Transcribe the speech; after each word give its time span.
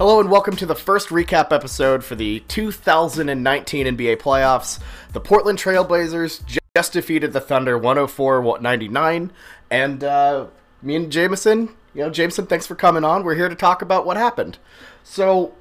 Hello 0.00 0.18
and 0.18 0.30
welcome 0.30 0.56
to 0.56 0.64
the 0.64 0.74
first 0.74 1.10
recap 1.10 1.52
episode 1.52 2.02
for 2.02 2.14
the 2.14 2.40
2019 2.48 3.86
NBA 3.86 4.16
playoffs. 4.16 4.80
The 5.12 5.20
Portland 5.20 5.58
Trailblazers 5.58 6.58
just 6.74 6.94
defeated 6.94 7.34
the 7.34 7.40
Thunder 7.42 7.78
104-99, 7.78 9.28
and 9.70 10.02
uh, 10.02 10.46
me 10.80 10.96
and 10.96 11.12
Jameson, 11.12 11.76
you 11.92 12.02
know, 12.02 12.08
Jameson, 12.08 12.46
thanks 12.46 12.66
for 12.66 12.74
coming 12.74 13.04
on. 13.04 13.24
We're 13.24 13.34
here 13.34 13.50
to 13.50 13.54
talk 13.54 13.82
about 13.82 14.06
what 14.06 14.16
happened. 14.16 14.56
So 15.04 15.52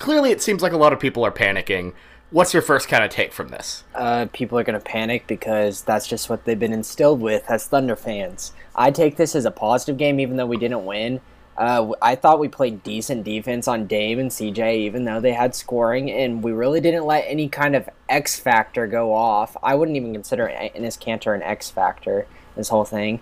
clearly, 0.00 0.32
it 0.32 0.42
seems 0.42 0.60
like 0.60 0.72
a 0.72 0.76
lot 0.76 0.92
of 0.92 0.98
people 0.98 1.24
are 1.24 1.30
panicking. 1.30 1.92
What's 2.32 2.52
your 2.52 2.62
first 2.62 2.88
kind 2.88 3.04
of 3.04 3.10
take 3.10 3.32
from 3.32 3.46
this? 3.46 3.84
Uh, 3.94 4.26
people 4.32 4.58
are 4.58 4.64
going 4.64 4.76
to 4.76 4.84
panic 4.84 5.28
because 5.28 5.82
that's 5.82 6.08
just 6.08 6.28
what 6.28 6.46
they've 6.46 6.58
been 6.58 6.72
instilled 6.72 7.20
with 7.20 7.48
as 7.48 7.68
Thunder 7.68 7.94
fans. 7.94 8.52
I 8.74 8.90
take 8.90 9.16
this 9.16 9.36
as 9.36 9.44
a 9.44 9.52
positive 9.52 9.98
game, 9.98 10.18
even 10.18 10.36
though 10.36 10.46
we 10.46 10.56
didn't 10.56 10.84
win. 10.84 11.20
Uh, 11.58 11.92
I 12.00 12.14
thought 12.14 12.38
we 12.38 12.46
played 12.46 12.84
decent 12.84 13.24
defense 13.24 13.66
on 13.66 13.88
Dame 13.88 14.20
and 14.20 14.30
CJ, 14.30 14.76
even 14.76 15.04
though 15.04 15.20
they 15.20 15.32
had 15.32 15.56
scoring, 15.56 16.08
and 16.08 16.40
we 16.40 16.52
really 16.52 16.80
didn't 16.80 17.04
let 17.04 17.24
any 17.26 17.48
kind 17.48 17.74
of 17.74 17.88
X 18.08 18.38
factor 18.38 18.86
go 18.86 19.12
off. 19.12 19.56
I 19.60 19.74
wouldn't 19.74 19.96
even 19.96 20.12
consider 20.12 20.46
Enes 20.46 20.96
Kanter 20.96 21.34
an 21.34 21.42
X 21.42 21.68
factor, 21.68 22.28
this 22.54 22.68
whole 22.68 22.84
thing. 22.84 23.20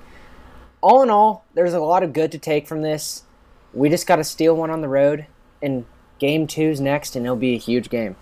All 0.83 1.03
in 1.03 1.09
all, 1.09 1.47
there's 1.55 1.73
a 1.73 1.81
lot 1.81 2.03
of 2.03 2.13
good 2.13 2.31
to 2.33 2.39
take 2.39 2.69
from 2.69 2.83
this. 2.83 3.23
We 3.73 3.89
just 3.89 4.07
got 4.07 4.17
to 4.17 4.25
steal 4.25 4.55
one 4.55 4.71
on 4.71 4.83
the 4.83 4.89
road, 4.89 5.25
and 5.63 5.87
game 6.19 6.47
two's 6.47 6.79
next, 6.79 7.17
and 7.17 7.25
it'll 7.25 7.37
be 7.37 7.55
a 7.55 7.59
huge 7.59 7.89
game. 7.89 8.17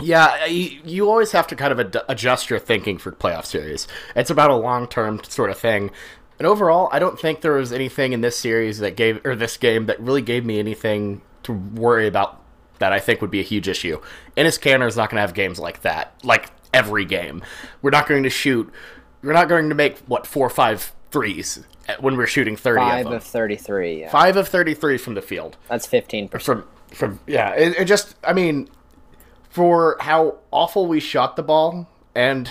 Yeah, 0.00 0.44
you, 0.44 0.80
you 0.84 1.10
always 1.10 1.32
have 1.32 1.48
to 1.48 1.56
kind 1.56 1.72
of 1.72 1.80
ad- 1.80 2.02
adjust 2.08 2.50
your 2.50 2.60
thinking 2.60 2.98
for 2.98 3.10
playoff 3.10 3.46
series. 3.46 3.88
It's 4.14 4.30
about 4.30 4.50
a 4.50 4.56
long 4.56 4.86
term 4.86 5.20
sort 5.24 5.50
of 5.50 5.58
thing. 5.58 5.90
And 6.38 6.46
overall, 6.46 6.88
I 6.92 6.98
don't 6.98 7.18
think 7.18 7.40
there 7.40 7.52
was 7.52 7.72
anything 7.72 8.12
in 8.12 8.20
this 8.20 8.38
series 8.38 8.78
that 8.78 8.96
gave, 8.96 9.24
or 9.24 9.34
this 9.34 9.56
game, 9.56 9.86
that 9.86 9.98
really 10.00 10.22
gave 10.22 10.44
me 10.44 10.58
anything 10.58 11.22
to 11.44 11.52
worry 11.52 12.06
about 12.06 12.42
that 12.78 12.92
I 12.92 12.98
think 12.98 13.22
would 13.22 13.30
be 13.30 13.40
a 13.40 13.44
huge 13.44 13.68
issue. 13.68 14.00
Enes 14.36 14.60
Kanter 14.60 14.86
is 14.86 14.96
not 14.96 15.10
going 15.10 15.16
to 15.16 15.22
have 15.22 15.34
games 15.34 15.58
like 15.58 15.82
that, 15.82 16.14
like 16.22 16.50
every 16.74 17.04
game. 17.04 17.42
We're 17.80 17.90
not 17.90 18.06
going 18.06 18.22
to 18.24 18.30
shoot, 18.30 18.70
we're 19.22 19.32
not 19.32 19.48
going 19.48 19.68
to 19.70 19.74
make, 19.74 19.98
what, 20.00 20.26
four 20.26 20.46
or 20.46 20.50
five 20.50 20.92
threes 21.10 21.64
when 22.00 22.16
we're 22.16 22.26
shooting 22.26 22.56
30 22.56 22.80
Five 22.80 23.06
of, 23.06 23.12
of 23.12 23.24
33. 23.24 24.00
Yeah. 24.00 24.10
Five 24.10 24.36
of 24.36 24.48
33 24.48 24.98
from 24.98 25.14
the 25.14 25.22
field. 25.22 25.56
That's 25.68 25.86
15%. 25.86 26.42
From, 26.42 26.64
from 26.92 27.20
yeah, 27.26 27.52
it, 27.52 27.80
it 27.80 27.84
just, 27.86 28.14
I 28.22 28.32
mean, 28.32 28.68
for 29.48 29.96
how 30.00 30.38
awful 30.50 30.86
we 30.86 31.00
shot 31.00 31.36
the 31.36 31.42
ball, 31.42 31.88
and 32.14 32.50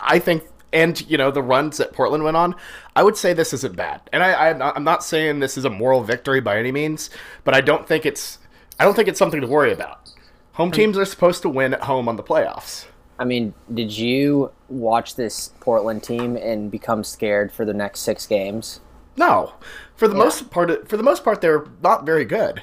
I 0.00 0.18
think, 0.18 0.44
and 0.72 1.00
you 1.10 1.18
know, 1.18 1.30
the 1.30 1.42
runs 1.42 1.76
that 1.78 1.92
Portland 1.92 2.24
went 2.24 2.36
on, 2.36 2.54
I 2.96 3.02
would 3.02 3.16
say 3.16 3.32
this 3.32 3.52
isn't 3.52 3.76
bad. 3.76 4.00
And 4.12 4.22
I, 4.22 4.32
I 4.32 4.74
I'm 4.74 4.84
not 4.84 5.04
saying 5.04 5.40
this 5.40 5.56
is 5.56 5.64
a 5.64 5.70
moral 5.70 6.02
victory 6.02 6.40
by 6.40 6.58
any 6.58 6.72
means, 6.72 7.10
but 7.44 7.54
I 7.54 7.60
don't 7.60 7.86
think 7.86 8.06
it's, 8.06 8.38
I 8.78 8.84
don't 8.84 8.94
think 8.94 9.08
it's 9.08 9.18
something 9.18 9.40
to 9.40 9.46
worry 9.46 9.72
about. 9.72 10.10
Home 10.54 10.70
teams 10.70 10.98
are 10.98 11.04
supposed 11.04 11.42
to 11.42 11.48
win 11.48 11.72
at 11.72 11.82
home 11.82 12.08
on 12.08 12.16
the 12.16 12.22
playoffs. 12.22 12.86
I 13.18 13.24
mean, 13.24 13.54
did 13.72 13.96
you 13.96 14.50
watch 14.68 15.16
this 15.16 15.50
Portland 15.60 16.02
team 16.02 16.36
and 16.36 16.70
become 16.70 17.04
scared 17.04 17.52
for 17.52 17.64
the 17.64 17.74
next 17.74 18.00
six 18.00 18.26
games? 18.26 18.80
No, 19.16 19.54
for 19.94 20.08
the 20.08 20.14
most 20.14 20.50
part, 20.50 20.88
for 20.88 20.96
the 20.96 21.02
most 21.02 21.22
part, 21.22 21.40
they're 21.40 21.66
not 21.82 22.04
very 22.04 22.24
good. 22.24 22.62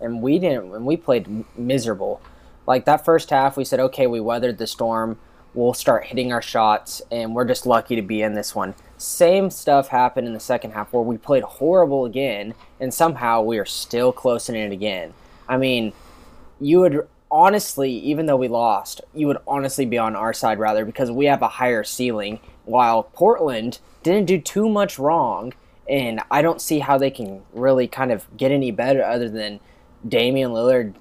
And 0.00 0.22
we 0.22 0.38
didn't. 0.38 0.74
And 0.74 0.86
we 0.86 0.96
played 0.96 1.44
miserable. 1.56 2.20
Like 2.66 2.84
that 2.84 3.04
first 3.04 3.30
half, 3.30 3.56
we 3.56 3.64
said, 3.64 3.80
okay, 3.80 4.06
we 4.06 4.20
weathered 4.20 4.58
the 4.58 4.66
storm. 4.66 5.18
We'll 5.54 5.74
start 5.74 6.06
hitting 6.06 6.32
our 6.32 6.42
shots, 6.42 7.02
and 7.10 7.34
we're 7.34 7.46
just 7.46 7.66
lucky 7.66 7.96
to 7.96 8.02
be 8.02 8.22
in 8.22 8.34
this 8.34 8.54
one. 8.54 8.74
Same 8.96 9.50
stuff 9.50 9.88
happened 9.88 10.26
in 10.26 10.34
the 10.34 10.40
second 10.40 10.72
half 10.72 10.92
where 10.92 11.02
we 11.02 11.16
played 11.16 11.42
horrible 11.42 12.04
again, 12.04 12.54
and 12.78 12.92
somehow 12.92 13.40
we 13.42 13.58
are 13.58 13.64
still 13.64 14.12
closing 14.12 14.54
it 14.54 14.72
again. 14.72 15.14
I 15.48 15.56
mean, 15.56 15.92
you 16.60 16.80
would 16.80 17.08
honestly, 17.30 17.90
even 17.90 18.26
though 18.26 18.36
we 18.36 18.48
lost, 18.48 19.00
you 19.14 19.26
would 19.26 19.38
honestly 19.46 19.86
be 19.86 19.98
on 19.98 20.14
our 20.14 20.32
side 20.32 20.58
rather 20.58 20.84
because 20.84 21.10
we 21.10 21.26
have 21.26 21.42
a 21.42 21.48
higher 21.48 21.84
ceiling, 21.84 22.40
while 22.64 23.04
Portland 23.04 23.78
didn't 24.02 24.26
do 24.26 24.40
too 24.40 24.68
much 24.68 24.98
wrong, 24.98 25.54
and 25.88 26.20
I 26.30 26.42
don't 26.42 26.60
see 26.60 26.80
how 26.80 26.98
they 26.98 27.10
can 27.10 27.42
really 27.52 27.88
kind 27.88 28.12
of 28.12 28.24
get 28.36 28.52
any 28.52 28.70
better 28.70 29.02
other 29.02 29.28
than 29.28 29.60
Damian 30.06 30.50
Lillard 30.50 30.94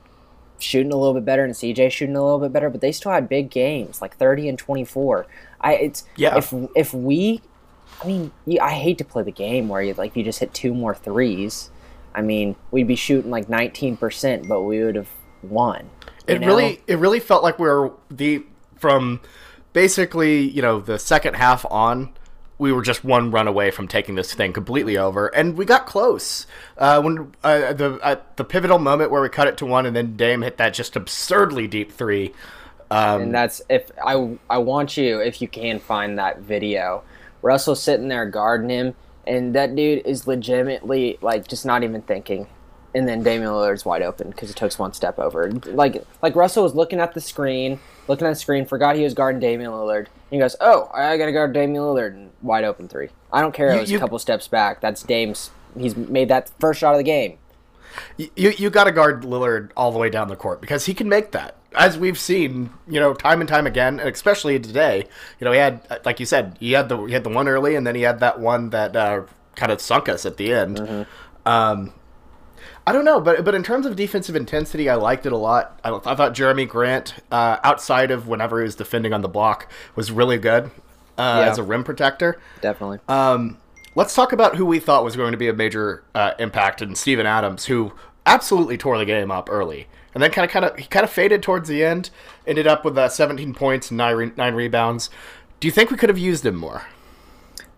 shooting 0.59 0.91
a 0.91 0.95
little 0.95 1.13
bit 1.13 1.25
better 1.25 1.43
and 1.43 1.53
CJ 1.53 1.91
shooting 1.91 2.15
a 2.15 2.23
little 2.23 2.39
bit 2.39 2.53
better, 2.53 2.69
but 2.69 2.81
they 2.81 2.91
still 2.91 3.11
had 3.11 3.29
big 3.29 3.49
games 3.49 4.01
like 4.01 4.17
30 4.17 4.49
and 4.49 4.59
24. 4.59 5.27
I 5.61 5.73
it's 5.75 6.05
Yeah. 6.15 6.37
if 6.37 6.53
if 6.75 6.93
we 6.93 7.41
I 8.01 8.07
mean, 8.07 8.31
you, 8.45 8.59
I 8.61 8.71
hate 8.71 8.97
to 8.99 9.05
play 9.05 9.23
the 9.23 9.31
game 9.31 9.69
where 9.69 9.81
you 9.81 9.93
like 9.93 10.15
you 10.15 10.23
just 10.23 10.39
hit 10.39 10.53
two 10.53 10.73
more 10.73 10.93
threes. 10.93 11.71
I 12.13 12.21
mean, 12.21 12.55
we'd 12.71 12.87
be 12.87 12.95
shooting 12.95 13.29
like 13.29 13.47
19%, 13.47 14.47
but 14.47 14.63
we 14.63 14.83
would 14.83 14.95
have 14.95 15.09
won. 15.43 15.89
It 16.25 16.41
know? 16.41 16.47
really, 16.47 16.81
it 16.87 16.97
really 16.97 17.19
felt 17.19 17.43
like 17.43 17.59
we 17.59 17.67
were 17.67 17.91
the 18.09 18.43
from 18.75 19.21
basically, 19.73 20.41
you 20.41 20.61
know, 20.61 20.79
the 20.79 20.99
second 20.99 21.35
half 21.35 21.65
on. 21.69 22.09
We 22.57 22.71
were 22.71 22.81
just 22.81 23.03
one 23.03 23.29
run 23.31 23.47
away 23.47 23.69
from 23.69 23.87
taking 23.87 24.15
this 24.15 24.33
thing 24.33 24.51
completely 24.51 24.97
over, 24.97 25.27
and 25.27 25.57
we 25.57 25.65
got 25.65 25.85
close. 25.85 26.47
Uh, 26.77 27.01
when 27.01 27.33
uh, 27.43 27.73
the 27.73 27.99
at 28.03 28.37
the 28.37 28.43
pivotal 28.43 28.79
moment 28.79 29.11
where 29.11 29.21
we 29.21 29.29
cut 29.29 29.47
it 29.47 29.57
to 29.57 29.65
one, 29.65 29.85
and 29.85 29.95
then 29.95 30.15
Dame 30.15 30.41
hit 30.41 30.57
that 30.57 30.73
just 30.73 30.95
absurdly 30.95 31.67
deep 31.67 31.91
three. 31.91 32.33
Um, 32.89 33.21
and 33.23 33.33
that's 33.35 33.61
if 33.69 33.91
I 34.03 34.37
I 34.49 34.57
want 34.57 34.97
you 34.97 35.19
if 35.19 35.41
you 35.41 35.47
can 35.47 35.79
find 35.79 36.17
that 36.17 36.39
video. 36.39 37.03
Russell's 37.41 37.81
sitting 37.81 38.07
there 38.07 38.25
guarding 38.25 38.69
him, 38.69 38.95
and 39.27 39.53
that 39.53 39.75
dude 39.75 40.05
is 40.05 40.25
legitimately 40.25 41.19
like 41.21 41.47
just 41.47 41.65
not 41.65 41.83
even 41.83 42.01
thinking. 42.01 42.47
And 42.97 43.07
then 43.07 43.21
Damian 43.21 43.51
Lillard's 43.51 43.85
wide 43.85 44.01
open 44.01 44.31
because 44.31 44.49
he 44.49 44.55
took 44.55 44.73
one 44.79 44.93
step 44.93 45.19
over. 45.19 45.51
Like 45.51 46.03
like 46.21 46.35
Russell 46.35 46.63
was 46.63 46.73
looking 46.73 46.99
at 46.99 47.13
the 47.13 47.21
screen, 47.21 47.79
looking 48.07 48.25
at 48.25 48.31
the 48.31 48.35
screen, 48.39 48.65
forgot 48.65 48.95
he 48.95 49.03
was 49.03 49.13
guarding 49.13 49.39
Damian 49.39 49.71
Lillard. 49.71 50.07
And 50.07 50.07
he 50.31 50.39
goes, 50.39 50.55
"Oh, 50.59 50.89
I 50.93 51.15
gotta 51.17 51.31
guard 51.31 51.53
Damian 51.53 51.83
Lillard." 51.83 52.13
And 52.13 52.31
wide 52.41 52.63
open 52.63 52.87
three. 52.87 53.09
I 53.31 53.41
don't 53.41 53.53
care. 53.53 53.69
You- 53.71 53.77
it 53.77 53.81
was 53.81 53.91
you- 53.91 53.97
a 53.97 53.99
couple 53.99 54.17
steps 54.19 54.47
back. 54.47 54.81
That's 54.81 55.03
Dame's. 55.03 55.51
He's 55.77 55.95
made 55.95 56.27
that 56.29 56.49
first 56.59 56.79
shot 56.79 56.93
of 56.93 56.97
the 56.97 57.03
game. 57.03 57.37
you 58.17 58.51
you 58.57 58.69
got 58.69 58.85
to 58.85 58.91
guard 58.91 59.21
Lillard 59.23 59.69
all 59.77 59.91
the 59.91 59.99
way 59.99 60.09
down 60.09 60.27
the 60.27 60.35
court 60.35 60.59
because 60.61 60.85
he 60.85 60.93
can 60.93 61.07
make 61.09 61.31
that. 61.31 61.55
As 61.75 61.97
we've 61.99 62.17
seen, 62.17 62.71
you 62.87 62.99
know, 62.99 63.13
time 63.13 63.41
and 63.41 63.47
time 63.47 63.67
again, 63.67 63.99
and 63.99 64.09
especially 64.09 64.59
today, 64.59 65.03
you 65.39 65.45
know, 65.45 65.51
he 65.51 65.59
had, 65.59 65.81
like 66.05 66.19
you 66.19 66.25
said, 66.25 66.57
he 66.59 66.71
had 66.71 66.89
the 66.89 66.97
he 67.05 67.13
had 67.13 67.23
the 67.23 67.29
one 67.29 67.47
early, 67.47 67.75
and 67.75 67.85
then 67.85 67.93
he 67.93 68.01
had 68.01 68.19
that 68.21 68.39
one 68.39 68.71
that 68.71 68.95
uh, 68.95 69.21
kind 69.55 69.71
of 69.71 69.79
sunk 69.81 70.09
us 70.09 70.25
at 70.25 70.37
the 70.37 70.51
end. 70.53 71.05
Um, 71.45 71.93
I 72.85 72.91
don't 72.91 73.05
know, 73.05 73.19
but 73.19 73.43
but 73.45 73.55
in 73.55 73.63
terms 73.63 73.85
of 73.85 73.95
defensive 73.95 74.35
intensity, 74.35 74.89
I 74.89 74.95
liked 74.95 75.25
it 75.25 75.31
a 75.31 75.37
lot. 75.37 75.79
I, 75.83 75.89
I 75.91 76.15
thought 76.15 76.33
Jerami 76.33 76.67
Grant, 76.67 77.15
uh, 77.31 77.57
outside 77.63 78.11
of 78.11 78.27
whenever 78.27 78.59
he 78.59 78.63
was 78.63 78.75
defending 78.75 79.13
on 79.13 79.21
the 79.21 79.27
block, 79.29 79.71
was 79.95 80.11
really 80.11 80.37
good 80.37 80.65
uh, 81.17 81.41
Yeah. 81.43 81.49
as 81.51 81.57
a 81.57 81.63
rim 81.63 81.83
protector. 81.83 82.39
Definitely. 82.61 82.99
Um, 83.07 83.57
let's 83.95 84.13
talk 84.15 84.31
about 84.33 84.55
who 84.55 84.65
we 84.65 84.79
thought 84.79 85.03
was 85.03 85.15
going 85.15 85.31
to 85.31 85.37
be 85.37 85.47
a 85.47 85.53
major 85.53 86.03
uh, 86.15 86.33
impact 86.39 86.81
in 86.81 86.95
Steven 86.95 87.25
Adams, 87.25 87.65
who 87.65 87.93
absolutely 88.25 88.77
tore 88.77 88.97
the 88.97 89.05
game 89.05 89.31
up 89.31 89.49
early, 89.51 89.87
and 90.13 90.21
then 90.23 90.31
kind 90.31 90.45
of 90.45 90.51
kind 90.51 90.65
of 90.65 90.77
he 90.77 90.85
kind 90.85 91.03
of 91.03 91.09
faded 91.09 91.41
towards 91.43 91.69
the 91.69 91.83
end. 91.83 92.09
Ended 92.45 92.67
up 92.67 92.83
with 92.85 92.97
uh, 92.97 93.09
17 93.09 93.53
points, 93.53 93.89
and 93.91 93.97
nine, 93.97 94.15
re- 94.15 94.31
nine 94.37 94.53
rebounds. 94.55 95.09
Do 95.59 95.67
you 95.67 95.71
think 95.71 95.89
we 95.91 95.97
could 95.97 96.09
have 96.09 96.17
used 96.19 96.45
him 96.45 96.55
more? 96.55 96.83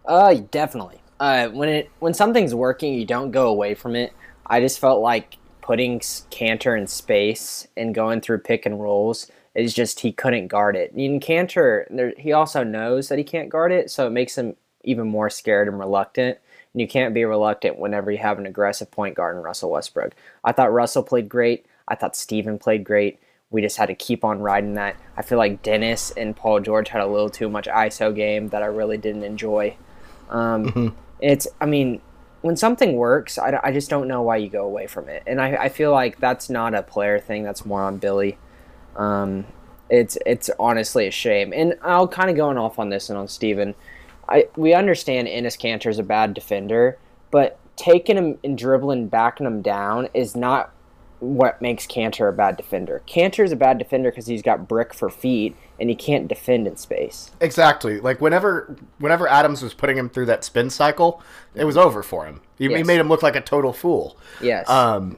Uh, 0.06 0.36
definitely. 0.52 1.02
Uh, 1.20 1.50
when 1.50 1.68
it 1.70 1.90
when 2.00 2.14
something's 2.14 2.56
working, 2.56 2.94
you 2.94 3.06
don't 3.06 3.32
go 3.32 3.48
away 3.48 3.74
from 3.76 3.96
it. 3.96 4.14
I 4.50 4.60
just 4.60 4.80
felt 4.80 5.02
like 5.02 5.38
putting 5.62 6.00
Kanter 6.00 6.78
in 6.78 6.88
space 6.88 7.68
and 7.78 7.94
going 7.94 8.22
through 8.22 8.40
pick 8.40 8.66
and 8.66 8.82
rolls 8.82 9.28
is 9.54 9.74
just 9.74 10.00
he 10.00 10.12
couldn't 10.12 10.48
guard 10.48 10.76
it. 10.76 10.92
And 10.94 11.22
Kanter, 11.22 11.86
there, 11.90 12.14
he 12.18 12.32
also 12.34 12.64
knows 12.64 13.10
that 13.10 13.18
he 13.18 13.24
can't 13.24 13.50
guard 13.50 13.72
it, 13.72 13.92
so 13.92 14.08
it 14.08 14.12
makes 14.12 14.38
him 14.38 14.56
even 14.84 15.08
more 15.08 15.30
scared 15.30 15.68
and 15.68 15.78
reluctant. 15.78 16.38
And 16.74 16.82
you 16.82 16.88
can't 16.88 17.14
be 17.14 17.26
reluctant 17.26 17.78
whenever 17.78 18.12
you 18.12 18.20
have 18.20 18.40
an 18.40 18.46
aggressive 18.46 18.90
point 18.92 19.16
guard 19.16 19.36
in 19.36 19.44
Russell 19.44 19.72
Westbrook. 19.72 20.14
I 20.44 20.52
thought 20.52 20.72
Russell 20.74 21.04
played 21.04 21.28
great. 21.30 21.66
I 21.88 21.96
thought 21.96 22.16
Steven 22.16 22.60
played 22.60 22.84
great. 22.84 23.20
We 23.52 23.62
just 23.62 23.78
had 23.78 23.88
to 23.88 23.96
keep 23.96 24.24
on 24.24 24.40
riding 24.40 24.76
that. 24.76 24.96
I 25.18 25.24
feel 25.24 25.40
like 25.40 25.64
Dennis 25.64 26.12
and 26.12 26.36
Paul 26.36 26.60
George 26.60 26.90
had 26.90 27.02
a 27.02 27.08
little 27.08 27.30
too 27.30 27.50
much 27.50 27.68
ISO 27.68 28.16
game 28.16 28.50
that 28.50 28.62
I 28.62 28.68
really 28.68 28.98
didn't 28.98 29.24
enjoy. 29.24 29.76
Um, 30.30 30.96
It's, 31.22 31.48
I 31.60 31.66
mean, 31.66 32.02
when 32.42 32.56
something 32.56 32.96
works, 32.96 33.38
I, 33.38 33.60
I 33.64 33.72
just 33.72 33.90
don't 33.90 34.08
know 34.08 34.22
why 34.22 34.38
you 34.38 34.50
go 34.50 34.66
away 34.66 34.88
from 34.88 35.10
it. 35.10 35.24
And 35.28 35.42
I, 35.42 35.56
I 35.56 35.70
feel 35.70 35.92
like 35.92 36.20
that's 36.20 36.50
not 36.50 36.74
a 36.74 36.82
player 36.82 37.20
thing, 37.20 37.44
that's 37.44 37.66
more 37.66 37.84
on 37.84 37.98
Billy. 37.98 38.38
Um, 38.96 39.46
it's 39.90 40.18
it's 40.26 40.50
honestly 40.60 41.08
a 41.08 41.12
shame. 41.12 41.52
And 41.54 41.76
I'll 41.82 42.08
kind 42.08 42.30
of 42.30 42.36
going 42.36 42.58
off 42.58 42.80
on 42.80 42.90
this 42.90 43.10
and 43.10 43.18
on 43.18 43.28
Steven. 43.28 43.76
I, 44.28 44.48
we 44.56 44.74
understand 44.74 45.28
Enes 45.28 45.58
Kanter 45.58 45.90
is 45.90 45.98
a 45.98 46.04
bad 46.04 46.34
defender, 46.34 46.98
but 47.32 47.58
taking 47.76 48.18
him 48.18 48.38
and 48.44 48.58
dribbling, 48.58 49.08
backing 49.08 49.48
him 49.48 49.62
down 49.62 50.08
is 50.14 50.36
not 50.36 50.72
what 51.20 51.62
makes 51.62 51.86
Kanter 51.86 52.30
a 52.30 52.32
bad 52.32 52.58
defender. 52.58 53.02
Kanter's 53.08 53.52
a 53.52 53.56
bad 53.56 53.78
defender 53.78 54.10
because 54.10 54.28
he's 54.28 54.42
got 54.42 54.68
brick 54.68 54.94
for 54.94 55.10
feet 55.10 55.56
and 55.80 55.90
he 55.90 55.96
can't 55.96 56.28
defend 56.28 56.68
in 56.68 56.78
space. 56.78 57.32
Exactly. 57.42 58.00
Like 58.00 58.22
whenever 58.22 58.76
whenever 59.00 59.28
Adams 59.28 59.62
was 59.62 59.74
putting 59.74 59.98
him 59.98 60.10
through 60.10 60.28
that 60.28 60.44
spin 60.44 60.70
cycle, 60.70 61.22
it 61.56 61.66
was 61.66 61.78
over 61.78 62.04
for 62.04 62.26
him. 62.26 62.42
He, 62.58 62.68
he 62.74 62.84
made 62.84 63.00
him 63.00 63.10
look 63.10 63.24
like 63.24 63.36
a 63.36 63.42
total 63.42 63.74
fool. 63.74 64.18
Yes. 64.42 64.70
Um, 64.70 65.18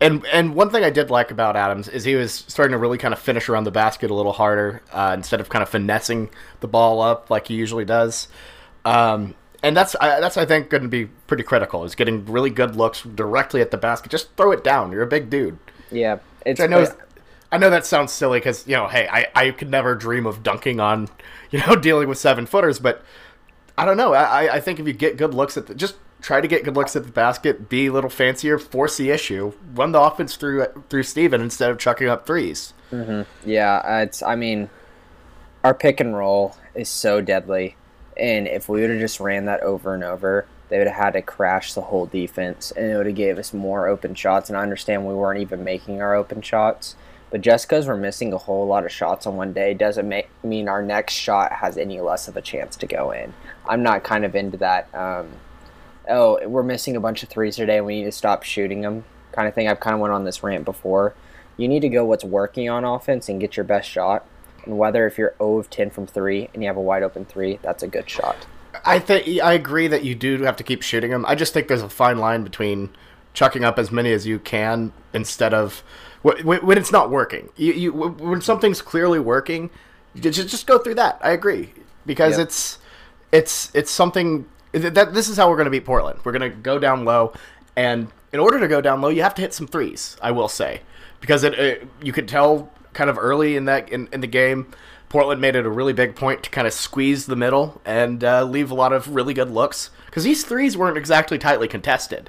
and 0.00 0.24
and 0.26 0.54
one 0.54 0.70
thing 0.70 0.84
I 0.84 0.90
did 0.90 1.10
like 1.10 1.30
about 1.30 1.56
Adams 1.56 1.88
is 1.88 2.04
he 2.04 2.14
was 2.14 2.32
starting 2.32 2.72
to 2.72 2.78
really 2.78 2.98
kind 2.98 3.14
of 3.14 3.20
finish 3.20 3.48
around 3.48 3.64
the 3.64 3.70
basket 3.70 4.10
a 4.10 4.14
little 4.14 4.32
harder 4.32 4.82
uh, 4.92 5.12
instead 5.16 5.40
of 5.40 5.48
kind 5.48 5.62
of 5.62 5.68
finessing 5.68 6.30
the 6.60 6.68
ball 6.68 7.00
up 7.00 7.30
like 7.30 7.48
he 7.48 7.54
usually 7.54 7.84
does. 7.84 8.28
Um, 8.84 9.34
and 9.66 9.76
that's 9.76 9.96
I, 10.00 10.20
that's 10.20 10.36
I 10.36 10.46
think 10.46 10.70
going 10.70 10.84
to 10.84 10.88
be 10.88 11.06
pretty 11.26 11.42
critical. 11.42 11.84
Is 11.84 11.96
getting 11.96 12.24
really 12.26 12.50
good 12.50 12.76
looks 12.76 13.02
directly 13.02 13.60
at 13.60 13.72
the 13.72 13.76
basket. 13.76 14.12
Just 14.12 14.34
throw 14.36 14.52
it 14.52 14.62
down. 14.62 14.92
You're 14.92 15.02
a 15.02 15.08
big 15.08 15.28
dude. 15.28 15.58
Yeah, 15.90 16.18
it's. 16.44 16.60
I 16.60 16.66
know. 16.68 16.86
I 17.50 17.58
know 17.58 17.70
that 17.70 17.84
sounds 17.84 18.12
silly 18.12 18.38
because 18.38 18.66
you 18.66 18.76
know, 18.76 18.86
hey, 18.86 19.08
I, 19.10 19.26
I 19.34 19.50
could 19.50 19.70
never 19.70 19.96
dream 19.96 20.24
of 20.24 20.44
dunking 20.44 20.78
on, 20.78 21.08
you 21.50 21.60
know, 21.66 21.74
dealing 21.74 22.08
with 22.08 22.18
seven 22.18 22.46
footers, 22.46 22.78
but 22.78 23.02
I 23.76 23.84
don't 23.84 23.96
know. 23.96 24.14
I, 24.14 24.54
I 24.54 24.60
think 24.60 24.78
if 24.78 24.86
you 24.86 24.92
get 24.92 25.16
good 25.16 25.34
looks 25.34 25.56
at 25.56 25.66
the, 25.66 25.74
just 25.74 25.96
try 26.22 26.40
to 26.40 26.46
get 26.46 26.62
good 26.62 26.76
looks 26.76 26.94
at 26.94 27.04
the 27.04 27.12
basket, 27.12 27.68
be 27.68 27.86
a 27.86 27.92
little 27.92 28.10
fancier, 28.10 28.58
force 28.58 28.96
the 28.96 29.10
issue, 29.10 29.52
run 29.74 29.90
the 29.90 30.00
offense 30.00 30.36
through 30.36 30.66
through 30.88 31.02
Steven 31.02 31.40
instead 31.40 31.70
of 31.70 31.78
chucking 31.78 32.08
up 32.08 32.24
3s 32.24 32.72
mm-hmm. 32.92 33.48
Yeah, 33.48 34.02
it's. 34.02 34.22
I 34.22 34.36
mean, 34.36 34.70
our 35.64 35.74
pick 35.74 35.98
and 35.98 36.16
roll 36.16 36.56
is 36.76 36.88
so 36.88 37.20
deadly, 37.20 37.74
and 38.18 38.46
if 38.46 38.68
we 38.68 38.80
would 38.80 38.90
have 38.90 38.98
just 39.00 39.20
ran 39.20 39.44
that 39.46 39.62
over 39.62 39.94
and 39.94 40.04
over, 40.04 40.46
they 40.68 40.78
would 40.78 40.86
have 40.88 40.96
had 40.96 41.12
to 41.12 41.22
crash 41.22 41.74
the 41.74 41.82
whole 41.82 42.06
defense, 42.06 42.72
and 42.72 42.90
it 42.90 42.96
would 42.96 43.06
have 43.06 43.14
gave 43.14 43.38
us 43.38 43.52
more 43.52 43.86
open 43.86 44.14
shots. 44.14 44.48
And 44.48 44.56
I 44.56 44.62
understand 44.62 45.06
we 45.06 45.14
weren't 45.14 45.40
even 45.40 45.62
making 45.62 46.00
our 46.00 46.14
open 46.14 46.42
shots, 46.42 46.96
but 47.30 47.40
just 47.40 47.68
because 47.68 47.86
we're 47.86 47.96
missing 47.96 48.32
a 48.32 48.38
whole 48.38 48.66
lot 48.66 48.84
of 48.84 48.92
shots 48.92 49.26
on 49.26 49.36
one 49.36 49.52
day 49.52 49.74
doesn't 49.74 50.08
make, 50.08 50.28
mean 50.42 50.68
our 50.68 50.82
next 50.82 51.14
shot 51.14 51.52
has 51.52 51.76
any 51.76 52.00
less 52.00 52.28
of 52.28 52.36
a 52.36 52.42
chance 52.42 52.76
to 52.76 52.86
go 52.86 53.10
in. 53.10 53.34
I'm 53.68 53.82
not 53.82 54.04
kind 54.04 54.24
of 54.24 54.34
into 54.34 54.56
that. 54.58 54.92
Um, 54.94 55.28
oh, 56.08 56.46
we're 56.48 56.62
missing 56.62 56.96
a 56.96 57.00
bunch 57.00 57.22
of 57.22 57.28
threes 57.28 57.56
today. 57.56 57.80
We 57.80 57.98
need 57.98 58.04
to 58.04 58.12
stop 58.12 58.42
shooting 58.42 58.80
them, 58.80 59.04
kind 59.32 59.48
of 59.48 59.54
thing. 59.54 59.68
I've 59.68 59.80
kind 59.80 59.94
of 59.94 60.00
went 60.00 60.14
on 60.14 60.24
this 60.24 60.42
rant 60.42 60.64
before. 60.64 61.14
You 61.56 61.68
need 61.68 61.80
to 61.80 61.88
go 61.88 62.04
what's 62.04 62.24
working 62.24 62.68
on 62.68 62.84
offense 62.84 63.28
and 63.28 63.40
get 63.40 63.56
your 63.56 63.64
best 63.64 63.88
shot. 63.88 64.26
And 64.66 64.76
whether 64.76 65.06
if 65.06 65.16
you're 65.16 65.34
0 65.38 65.58
of 65.58 65.70
10 65.70 65.90
from 65.90 66.06
three 66.06 66.50
and 66.52 66.62
you 66.62 66.68
have 66.68 66.76
a 66.76 66.80
wide 66.80 67.02
open 67.02 67.24
three, 67.24 67.58
that's 67.62 67.82
a 67.82 67.88
good 67.88 68.10
shot. 68.10 68.46
I 68.84 68.98
think 68.98 69.40
I 69.42 69.54
agree 69.54 69.88
that 69.88 70.04
you 70.04 70.14
do 70.14 70.42
have 70.42 70.56
to 70.56 70.64
keep 70.64 70.82
shooting 70.82 71.10
them. 71.10 71.24
I 71.26 71.34
just 71.34 71.54
think 71.54 71.68
there's 71.68 71.82
a 71.82 71.88
fine 71.88 72.18
line 72.18 72.44
between 72.44 72.90
chucking 73.32 73.64
up 73.64 73.78
as 73.78 73.90
many 73.90 74.12
as 74.12 74.26
you 74.26 74.38
can 74.38 74.92
instead 75.12 75.54
of 75.54 75.82
when 76.22 76.76
it's 76.76 76.92
not 76.92 77.10
working. 77.10 77.48
You, 77.56 77.72
you 77.72 77.92
when 77.92 78.40
something's 78.40 78.82
clearly 78.82 79.20
working, 79.20 79.70
just 80.14 80.48
just 80.48 80.66
go 80.66 80.78
through 80.78 80.96
that. 80.96 81.18
I 81.22 81.30
agree 81.30 81.72
because 82.04 82.38
yep. 82.38 82.48
it's 82.48 82.78
it's 83.32 83.70
it's 83.74 83.90
something 83.90 84.46
that 84.72 85.14
this 85.14 85.28
is 85.28 85.36
how 85.36 85.48
we're 85.48 85.56
going 85.56 85.66
to 85.66 85.70
beat 85.70 85.84
Portland. 85.84 86.20
We're 86.24 86.32
going 86.32 86.50
to 86.50 86.56
go 86.56 86.78
down 86.78 87.04
low, 87.04 87.32
and 87.76 88.08
in 88.32 88.40
order 88.40 88.58
to 88.60 88.68
go 88.68 88.80
down 88.80 89.00
low, 89.00 89.08
you 89.08 89.22
have 89.22 89.34
to 89.36 89.42
hit 89.42 89.54
some 89.54 89.66
threes. 89.66 90.16
I 90.20 90.32
will 90.32 90.48
say 90.48 90.80
because 91.20 91.44
it, 91.44 91.54
it 91.54 91.88
you 92.02 92.12
could 92.12 92.28
tell 92.28 92.70
kind 92.96 93.08
of 93.08 93.16
early 93.18 93.56
in 93.56 93.66
that 93.66 93.88
in, 93.88 94.08
in 94.12 94.20
the 94.20 94.26
game. 94.26 94.72
Portland 95.08 95.40
made 95.40 95.54
it 95.54 95.64
a 95.64 95.70
really 95.70 95.92
big 95.92 96.16
point 96.16 96.42
to 96.42 96.50
kind 96.50 96.66
of 96.66 96.72
squeeze 96.72 97.26
the 97.26 97.36
middle 97.36 97.80
and 97.84 98.24
uh, 98.24 98.42
leave 98.42 98.72
a 98.72 98.74
lot 98.74 98.92
of 98.92 99.14
really 99.14 99.34
good 99.34 99.52
looks 99.52 99.90
because 100.06 100.24
these 100.24 100.44
threes 100.44 100.76
weren't 100.76 100.98
exactly 100.98 101.38
tightly 101.38 101.68
contested. 101.68 102.28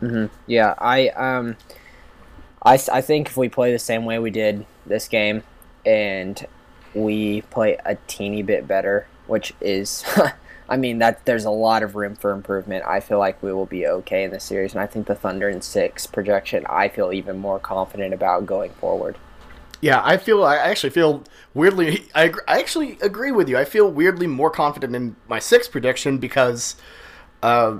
Mm-hmm. 0.00 0.34
Yeah, 0.46 0.74
I 0.78 1.08
um, 1.08 1.56
I, 2.62 2.80
I 2.92 3.00
think 3.00 3.28
if 3.28 3.36
we 3.36 3.48
play 3.48 3.72
the 3.72 3.78
same 3.78 4.04
way 4.04 4.18
we 4.18 4.30
did 4.30 4.64
this 4.86 5.06
game 5.06 5.42
and 5.84 6.44
we 6.94 7.42
play 7.42 7.78
a 7.84 7.96
teeny 8.06 8.42
bit 8.42 8.66
better, 8.66 9.06
which 9.26 9.52
is, 9.60 10.04
I 10.68 10.76
mean, 10.76 10.98
that 10.98 11.24
there's 11.26 11.44
a 11.44 11.50
lot 11.50 11.82
of 11.82 11.94
room 11.94 12.16
for 12.16 12.32
improvement. 12.32 12.84
I 12.86 13.00
feel 13.00 13.18
like 13.18 13.42
we 13.42 13.52
will 13.52 13.66
be 13.66 13.86
okay 13.86 14.24
in 14.24 14.30
this 14.30 14.44
series, 14.44 14.72
and 14.72 14.80
I 14.80 14.86
think 14.86 15.06
the 15.06 15.14
Thunder 15.14 15.48
and 15.48 15.62
six 15.62 16.06
projection, 16.06 16.66
I 16.68 16.88
feel 16.88 17.12
even 17.12 17.38
more 17.38 17.58
confident 17.58 18.12
about 18.14 18.46
going 18.46 18.72
forward. 18.72 19.16
Yeah, 19.80 20.00
I 20.04 20.16
feel. 20.16 20.44
I 20.44 20.56
actually 20.56 20.90
feel 20.90 21.24
weirdly. 21.54 22.06
I, 22.14 22.32
I 22.48 22.58
actually 22.58 22.98
agree 23.02 23.32
with 23.32 23.48
you. 23.48 23.58
I 23.58 23.64
feel 23.64 23.90
weirdly 23.90 24.26
more 24.26 24.50
confident 24.50 24.96
in 24.96 25.16
my 25.28 25.38
six 25.38 25.68
prediction 25.68 26.18
because, 26.18 26.76
uh, 27.42 27.78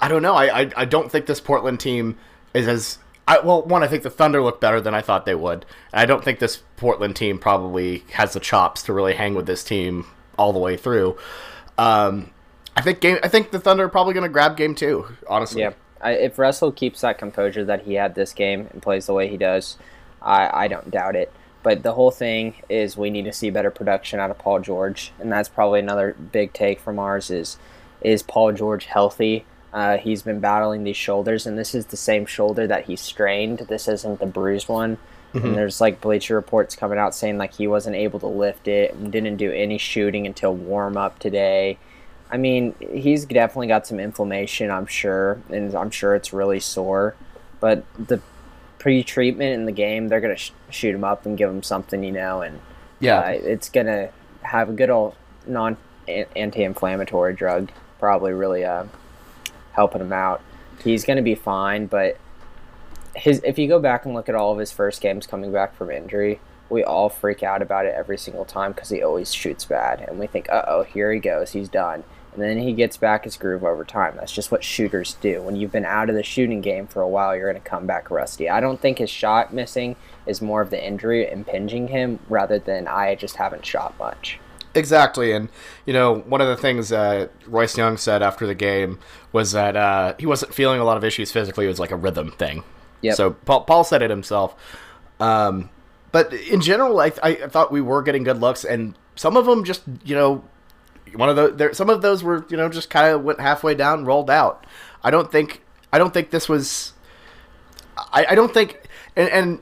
I 0.00 0.08
don't 0.08 0.22
know. 0.22 0.34
I, 0.34 0.62
I 0.62 0.70
I 0.76 0.84
don't 0.84 1.10
think 1.10 1.26
this 1.26 1.40
Portland 1.40 1.80
team 1.80 2.16
is 2.54 2.68
as 2.68 2.98
I, 3.28 3.40
well, 3.40 3.62
one, 3.62 3.82
I 3.82 3.88
think 3.88 4.04
the 4.04 4.10
Thunder 4.10 4.42
look 4.42 4.58
better 4.58 4.80
than 4.80 4.94
I 4.94 5.02
thought 5.02 5.26
they 5.26 5.34
would. 5.34 5.66
I 5.92 6.06
don't 6.06 6.24
think 6.24 6.38
this 6.38 6.62
Portland 6.76 7.14
team 7.14 7.38
probably 7.38 8.04
has 8.12 8.32
the 8.32 8.40
chops 8.40 8.82
to 8.84 8.94
really 8.94 9.14
hang 9.14 9.34
with 9.34 9.44
this 9.44 9.62
team 9.62 10.06
all 10.38 10.54
the 10.54 10.58
way 10.58 10.78
through. 10.78 11.18
Um, 11.76 12.30
I 12.74 12.80
think 12.80 13.00
game. 13.00 13.18
I 13.22 13.28
think 13.28 13.50
the 13.50 13.60
Thunder 13.60 13.84
are 13.84 13.88
probably 13.90 14.14
going 14.14 14.22
to 14.22 14.30
grab 14.30 14.56
game 14.56 14.74
two. 14.74 15.14
Honestly, 15.28 15.60
yeah. 15.60 15.72
I, 16.00 16.12
if 16.12 16.38
Russell 16.38 16.72
keeps 16.72 17.02
that 17.02 17.18
composure 17.18 17.64
that 17.66 17.82
he 17.82 17.94
had 17.94 18.14
this 18.14 18.32
game 18.32 18.68
and 18.72 18.80
plays 18.80 19.06
the 19.06 19.12
way 19.12 19.28
he 19.28 19.36
does, 19.36 19.76
I, 20.28 20.64
I 20.64 20.68
don't 20.68 20.90
doubt 20.90 21.16
it. 21.16 21.32
But 21.62 21.82
the 21.82 21.92
whole 21.92 22.10
thing 22.10 22.54
is 22.68 22.96
we 22.96 23.10
need 23.10 23.24
to 23.24 23.32
see 23.32 23.50
better 23.50 23.70
production 23.70 24.20
out 24.20 24.30
of 24.30 24.38
Paul 24.38 24.60
George, 24.60 25.12
and 25.18 25.32
that's 25.32 25.48
probably 25.48 25.80
another 25.80 26.14
big 26.14 26.52
take 26.52 26.78
from 26.80 26.98
ours. 26.98 27.30
Is 27.30 27.56
is 28.00 28.22
Paul 28.22 28.52
George 28.52 28.84
healthy? 28.84 29.44
Uh, 29.72 29.98
he's 29.98 30.22
been 30.22 30.40
battling 30.40 30.84
these 30.84 30.96
shoulders, 30.96 31.46
and 31.46 31.58
this 31.58 31.74
is 31.74 31.86
the 31.86 31.96
same 31.96 32.26
shoulder 32.26 32.66
that 32.66 32.84
he 32.84 32.94
strained. 32.96 33.58
This 33.60 33.88
isn't 33.88 34.20
the 34.20 34.26
bruised 34.26 34.68
one. 34.68 34.98
Mm-hmm. 35.34 35.46
And 35.46 35.56
there's 35.56 35.80
like 35.80 36.00
Bleacher 36.00 36.34
reports 36.36 36.74
coming 36.74 36.98
out 36.98 37.14
saying 37.14 37.36
like 37.36 37.54
he 37.54 37.66
wasn't 37.66 37.96
able 37.96 38.18
to 38.20 38.26
lift 38.26 38.66
it 38.66 38.94
and 38.94 39.12
didn't 39.12 39.36
do 39.36 39.52
any 39.52 39.76
shooting 39.76 40.26
until 40.26 40.54
warm 40.54 40.96
up 40.96 41.18
today. 41.18 41.76
I 42.30 42.38
mean, 42.38 42.74
he's 42.78 43.26
definitely 43.26 43.66
got 43.66 43.86
some 43.86 44.00
inflammation, 44.00 44.70
I'm 44.70 44.86
sure, 44.86 45.42
and 45.50 45.74
I'm 45.74 45.90
sure 45.90 46.14
it's 46.14 46.32
really 46.32 46.60
sore. 46.60 47.14
But 47.60 47.84
the 47.98 48.22
pre-treatment 48.78 49.54
in 49.54 49.64
the 49.64 49.72
game, 49.72 50.08
they're 50.08 50.20
gonna 50.20 50.36
sh- 50.36 50.52
shoot 50.70 50.94
him 50.94 51.04
up 51.04 51.26
and 51.26 51.36
give 51.36 51.50
him 51.50 51.62
something, 51.62 52.02
you 52.02 52.12
know, 52.12 52.42
and 52.42 52.60
yeah, 53.00 53.20
uh, 53.20 53.28
it's 53.28 53.68
gonna 53.68 54.10
have 54.42 54.68
a 54.68 54.72
good 54.72 54.90
old 54.90 55.14
non 55.46 55.76
anti-inflammatory 56.08 57.34
drug. 57.34 57.70
Probably 57.98 58.32
really 58.32 58.64
uh, 58.64 58.84
helping 59.72 60.00
him 60.00 60.12
out. 60.12 60.40
He's 60.82 61.04
going 61.04 61.16
to 61.16 61.22
be 61.22 61.34
fine, 61.34 61.86
but 61.86 62.18
his 63.14 63.40
if 63.44 63.58
you 63.58 63.66
go 63.68 63.80
back 63.80 64.04
and 64.04 64.14
look 64.14 64.28
at 64.28 64.34
all 64.34 64.52
of 64.52 64.58
his 64.58 64.70
first 64.70 65.00
games 65.00 65.26
coming 65.26 65.52
back 65.52 65.74
from 65.74 65.90
injury, 65.90 66.40
we 66.70 66.84
all 66.84 67.08
freak 67.08 67.42
out 67.42 67.62
about 67.62 67.86
it 67.86 67.94
every 67.96 68.18
single 68.18 68.44
time 68.44 68.72
because 68.72 68.88
he 68.90 69.02
always 69.02 69.32
shoots 69.32 69.64
bad, 69.64 70.00
and 70.00 70.18
we 70.18 70.26
think, 70.26 70.48
"Uh 70.50 70.64
oh, 70.68 70.82
here 70.84 71.12
he 71.12 71.18
goes, 71.18 71.52
he's 71.52 71.68
done." 71.68 72.04
And 72.32 72.42
then 72.42 72.58
he 72.58 72.72
gets 72.72 72.96
back 72.96 73.24
his 73.24 73.36
groove 73.36 73.64
over 73.64 73.84
time. 73.84 74.14
That's 74.16 74.32
just 74.32 74.52
what 74.52 74.62
shooters 74.62 75.14
do. 75.14 75.42
When 75.42 75.56
you've 75.56 75.72
been 75.72 75.84
out 75.84 76.08
of 76.08 76.14
the 76.14 76.22
shooting 76.22 76.60
game 76.60 76.86
for 76.86 77.02
a 77.02 77.08
while, 77.08 77.34
you're 77.34 77.50
going 77.50 77.62
to 77.62 77.68
come 77.68 77.86
back 77.86 78.10
rusty. 78.10 78.48
I 78.48 78.60
don't 78.60 78.80
think 78.80 78.98
his 78.98 79.10
shot 79.10 79.52
missing 79.52 79.96
is 80.26 80.40
more 80.40 80.60
of 80.60 80.70
the 80.70 80.84
injury 80.84 81.28
impinging 81.28 81.88
him 81.88 82.18
rather 82.28 82.58
than 82.58 82.86
I 82.86 83.14
just 83.14 83.36
haven't 83.36 83.66
shot 83.66 83.98
much. 83.98 84.38
Exactly, 84.74 85.32
and 85.32 85.48
you 85.86 85.92
know 85.92 86.18
one 86.20 86.40
of 86.40 86.46
the 86.46 86.56
things 86.56 86.92
uh, 86.92 87.28
Royce 87.46 87.76
Young 87.76 87.96
said 87.96 88.22
after 88.22 88.46
the 88.46 88.54
game 88.54 88.98
was 89.32 89.52
that 89.52 89.76
uh, 89.76 90.14
he 90.18 90.26
wasn't 90.26 90.54
feeling 90.54 90.78
a 90.78 90.84
lot 90.84 90.96
of 90.96 91.04
issues 91.04 91.32
physically. 91.32 91.64
It 91.64 91.68
was 91.68 91.80
like 91.80 91.90
a 91.90 91.96
rhythm 91.96 92.30
thing. 92.32 92.62
Yeah. 93.00 93.14
So 93.14 93.30
Paul, 93.30 93.62
Paul 93.62 93.82
said 93.82 94.02
it 94.02 94.10
himself. 94.10 94.54
Um, 95.20 95.70
but 96.12 96.32
in 96.32 96.60
general, 96.60 97.00
I, 97.00 97.12
I 97.22 97.34
thought 97.34 97.72
we 97.72 97.80
were 97.80 98.02
getting 98.02 98.24
good 98.24 98.40
looks, 98.40 98.64
and 98.64 98.94
some 99.16 99.36
of 99.36 99.46
them 99.46 99.64
just 99.64 99.82
you 100.04 100.14
know 100.14 100.44
one 101.14 101.28
of 101.28 101.36
the 101.36 101.48
there, 101.48 101.74
some 101.74 101.90
of 101.90 102.02
those 102.02 102.22
were 102.22 102.46
you 102.48 102.56
know 102.56 102.68
just 102.68 102.90
kind 102.90 103.12
of 103.14 103.22
went 103.22 103.40
halfway 103.40 103.74
down, 103.74 104.04
rolled 104.04 104.30
out. 104.30 104.66
I 105.02 105.10
don't 105.10 105.30
think 105.30 105.62
I 105.92 105.98
don't 105.98 106.12
think 106.12 106.30
this 106.30 106.48
was. 106.48 106.92
I, 108.12 108.26
I 108.30 108.34
don't 108.34 108.54
think 108.54 108.80
and, 109.16 109.28
and 109.30 109.58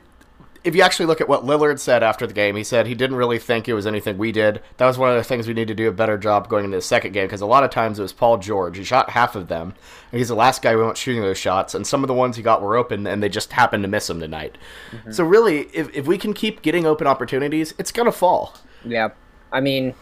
if 0.66 0.74
you 0.74 0.82
actually 0.82 1.06
look 1.06 1.20
at 1.20 1.28
what 1.28 1.44
Lillard 1.44 1.78
said 1.78 2.02
after 2.02 2.26
the 2.26 2.34
game, 2.34 2.56
he 2.56 2.64
said 2.64 2.88
he 2.88 2.96
didn't 2.96 3.16
really 3.16 3.38
think 3.38 3.68
it 3.68 3.74
was 3.74 3.86
anything 3.86 4.18
we 4.18 4.32
did. 4.32 4.60
That 4.78 4.86
was 4.86 4.98
one 4.98 5.10
of 5.10 5.16
the 5.16 5.22
things 5.22 5.46
we 5.46 5.54
need 5.54 5.68
to 5.68 5.74
do 5.74 5.88
a 5.88 5.92
better 5.92 6.18
job 6.18 6.48
going 6.48 6.64
into 6.64 6.76
the 6.76 6.82
second 6.82 7.12
game 7.12 7.26
because 7.26 7.40
a 7.40 7.46
lot 7.46 7.62
of 7.62 7.70
times 7.70 8.00
it 8.00 8.02
was 8.02 8.12
Paul 8.12 8.38
George. 8.38 8.76
He 8.76 8.82
shot 8.82 9.10
half 9.10 9.36
of 9.36 9.46
them, 9.46 9.74
and 10.10 10.18
he's 10.18 10.26
the 10.26 10.34
last 10.34 10.62
guy 10.62 10.74
we 10.74 10.82
went 10.82 10.96
shooting 10.96 11.22
those 11.22 11.38
shots. 11.38 11.72
And 11.72 11.86
some 11.86 12.02
of 12.02 12.08
the 12.08 12.14
ones 12.14 12.36
he 12.36 12.42
got 12.42 12.62
were 12.62 12.76
open, 12.76 13.06
and 13.06 13.22
they 13.22 13.28
just 13.28 13.52
happened 13.52 13.84
to 13.84 13.88
miss 13.88 14.08
them 14.08 14.18
tonight. 14.18 14.58
Mm-hmm. 14.90 15.12
So 15.12 15.22
really, 15.22 15.68
if 15.72 15.94
if 15.94 16.06
we 16.06 16.18
can 16.18 16.34
keep 16.34 16.62
getting 16.62 16.84
open 16.84 17.06
opportunities, 17.06 17.72
it's 17.78 17.92
gonna 17.92 18.10
fall. 18.10 18.56
Yeah, 18.84 19.10
I 19.52 19.60
mean, 19.60 19.94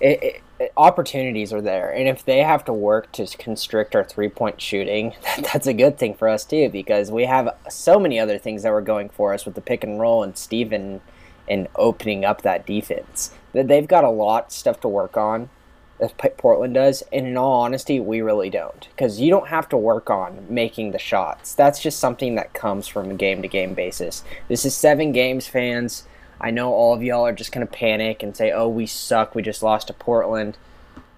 it, 0.00 0.22
it, 0.22 0.42
opportunities 0.76 1.52
are 1.52 1.60
there, 1.60 1.90
and 1.90 2.08
if 2.08 2.24
they 2.24 2.38
have 2.38 2.64
to 2.66 2.72
work 2.72 3.10
to 3.12 3.26
constrict 3.38 3.94
our 3.94 4.04
three 4.04 4.28
point 4.28 4.60
shooting, 4.60 5.14
that's 5.52 5.66
a 5.66 5.74
good 5.74 5.98
thing 5.98 6.14
for 6.14 6.28
us 6.28 6.44
too 6.44 6.68
because 6.68 7.10
we 7.10 7.24
have 7.24 7.56
so 7.68 7.98
many 7.98 8.18
other 8.18 8.38
things 8.38 8.62
that 8.62 8.72
were 8.72 8.80
going 8.80 9.08
for 9.08 9.32
us 9.32 9.44
with 9.44 9.54
the 9.54 9.60
pick 9.60 9.84
and 9.84 10.00
roll 10.00 10.22
and 10.22 10.36
Steven 10.36 11.00
and 11.48 11.68
opening 11.76 12.24
up 12.24 12.42
that 12.42 12.66
defense. 12.66 13.32
That 13.52 13.68
they've 13.68 13.88
got 13.88 14.04
a 14.04 14.10
lot 14.10 14.52
stuff 14.52 14.80
to 14.80 14.88
work 14.88 15.16
on. 15.16 15.50
As 15.98 16.12
Portland 16.38 16.72
does, 16.72 17.02
and 17.12 17.26
in 17.26 17.36
all 17.36 17.60
honesty, 17.60 18.00
we 18.00 18.22
really 18.22 18.48
don't 18.48 18.88
because 18.96 19.20
you 19.20 19.28
don't 19.28 19.48
have 19.48 19.68
to 19.68 19.76
work 19.76 20.08
on 20.08 20.46
making 20.48 20.92
the 20.92 20.98
shots. 20.98 21.54
That's 21.54 21.78
just 21.78 21.98
something 21.98 22.36
that 22.36 22.54
comes 22.54 22.88
from 22.88 23.10
a 23.10 23.14
game 23.14 23.42
to 23.42 23.48
game 23.48 23.74
basis. 23.74 24.24
This 24.48 24.64
is 24.64 24.74
seven 24.74 25.12
games, 25.12 25.46
fans 25.46 26.04
I 26.40 26.50
know 26.50 26.72
all 26.72 26.94
of 26.94 27.02
y'all 27.02 27.26
are 27.26 27.32
just 27.32 27.52
going 27.52 27.66
to 27.66 27.72
panic 27.72 28.22
and 28.22 28.36
say, 28.36 28.50
oh, 28.50 28.68
we 28.68 28.86
suck. 28.86 29.34
We 29.34 29.42
just 29.42 29.62
lost 29.62 29.88
to 29.88 29.92
Portland. 29.92 30.56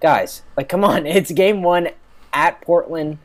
Guys, 0.01 0.43
like, 0.57 0.69
come 0.69 0.83
on. 0.83 1.05
It's 1.07 1.31
game 1.31 1.63
one 1.63 1.89
at 2.33 2.61
Portland. 2.61 3.19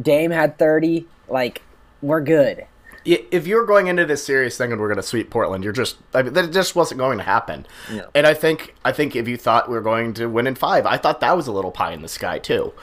Dame 0.00 0.32
had 0.32 0.58
30. 0.58 1.06
Like, 1.28 1.62
we're 2.02 2.20
good. 2.20 2.66
If 3.04 3.46
you're 3.46 3.64
going 3.64 3.86
into 3.86 4.04
this 4.04 4.24
series 4.24 4.58
thinking 4.58 4.78
we're 4.78 4.88
going 4.88 4.96
to 4.96 5.02
sweep 5.02 5.30
Portland, 5.30 5.64
you're 5.64 5.72
just 5.72 5.96
I 6.12 6.22
mean, 6.22 6.34
that 6.34 6.52
just 6.52 6.76
wasn't 6.76 6.98
going 6.98 7.16
to 7.16 7.24
happen. 7.24 7.66
No. 7.90 8.10
And 8.14 8.26
I 8.26 8.34
think 8.34 8.74
I 8.84 8.92
think 8.92 9.16
if 9.16 9.26
you 9.26 9.38
thought 9.38 9.70
we 9.70 9.74
were 9.74 9.80
going 9.80 10.12
to 10.14 10.26
win 10.26 10.46
in 10.46 10.54
five, 10.54 10.84
I 10.84 10.98
thought 10.98 11.20
that 11.20 11.34
was 11.34 11.46
a 11.46 11.52
little 11.52 11.70
pie 11.70 11.92
in 11.92 12.02
the 12.02 12.08
sky 12.08 12.38
too. 12.38 12.74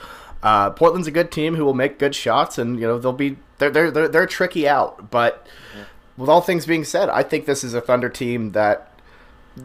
Uh, 0.42 0.70
Portland's 0.70 1.06
a 1.06 1.12
good 1.12 1.30
team 1.30 1.54
who 1.54 1.64
will 1.64 1.74
make 1.74 1.98
good 1.98 2.16
shots, 2.16 2.58
and 2.58 2.80
you 2.80 2.86
know 2.86 2.98
they'll 2.98 3.12
be 3.12 3.36
they're 3.58 3.70
they're 3.70 3.90
they're, 3.92 4.08
they're 4.08 4.26
tricky 4.26 4.68
out. 4.68 5.08
But 5.10 5.46
with 6.18 6.28
all 6.28 6.40
things 6.40 6.66
being 6.66 6.84
said, 6.84 7.08
I 7.08 7.22
think 7.22 7.46
this 7.46 7.64
is 7.64 7.72
a 7.72 7.80
Thunder 7.80 8.08
team 8.08 8.50
that 8.52 8.92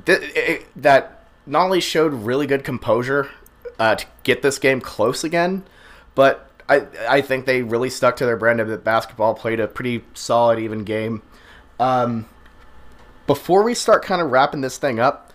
that, 0.05 0.63
that 0.75 1.27
not 1.45 1.65
only 1.65 1.81
showed 1.81 2.13
really 2.13 2.47
good 2.47 2.63
composure 2.63 3.29
uh, 3.79 3.95
to 3.95 4.05
get 4.23 4.41
this 4.41 4.59
game 4.59 4.79
close 4.79 5.23
again, 5.23 5.63
but 6.15 6.49
I 6.69 6.87
I 7.09 7.21
think 7.21 7.45
they 7.45 7.63
really 7.63 7.89
stuck 7.89 8.15
to 8.17 8.25
their 8.25 8.37
brand 8.37 8.61
of 8.61 8.83
basketball, 8.83 9.33
played 9.33 9.59
a 9.59 9.67
pretty 9.67 10.03
solid, 10.13 10.59
even 10.59 10.83
game. 10.83 11.23
Um, 11.79 12.29
before 13.25 13.63
we 13.63 13.73
start 13.73 14.05
kind 14.05 14.21
of 14.21 14.31
wrapping 14.31 14.61
this 14.61 14.77
thing 14.77 14.99
up, 14.99 15.33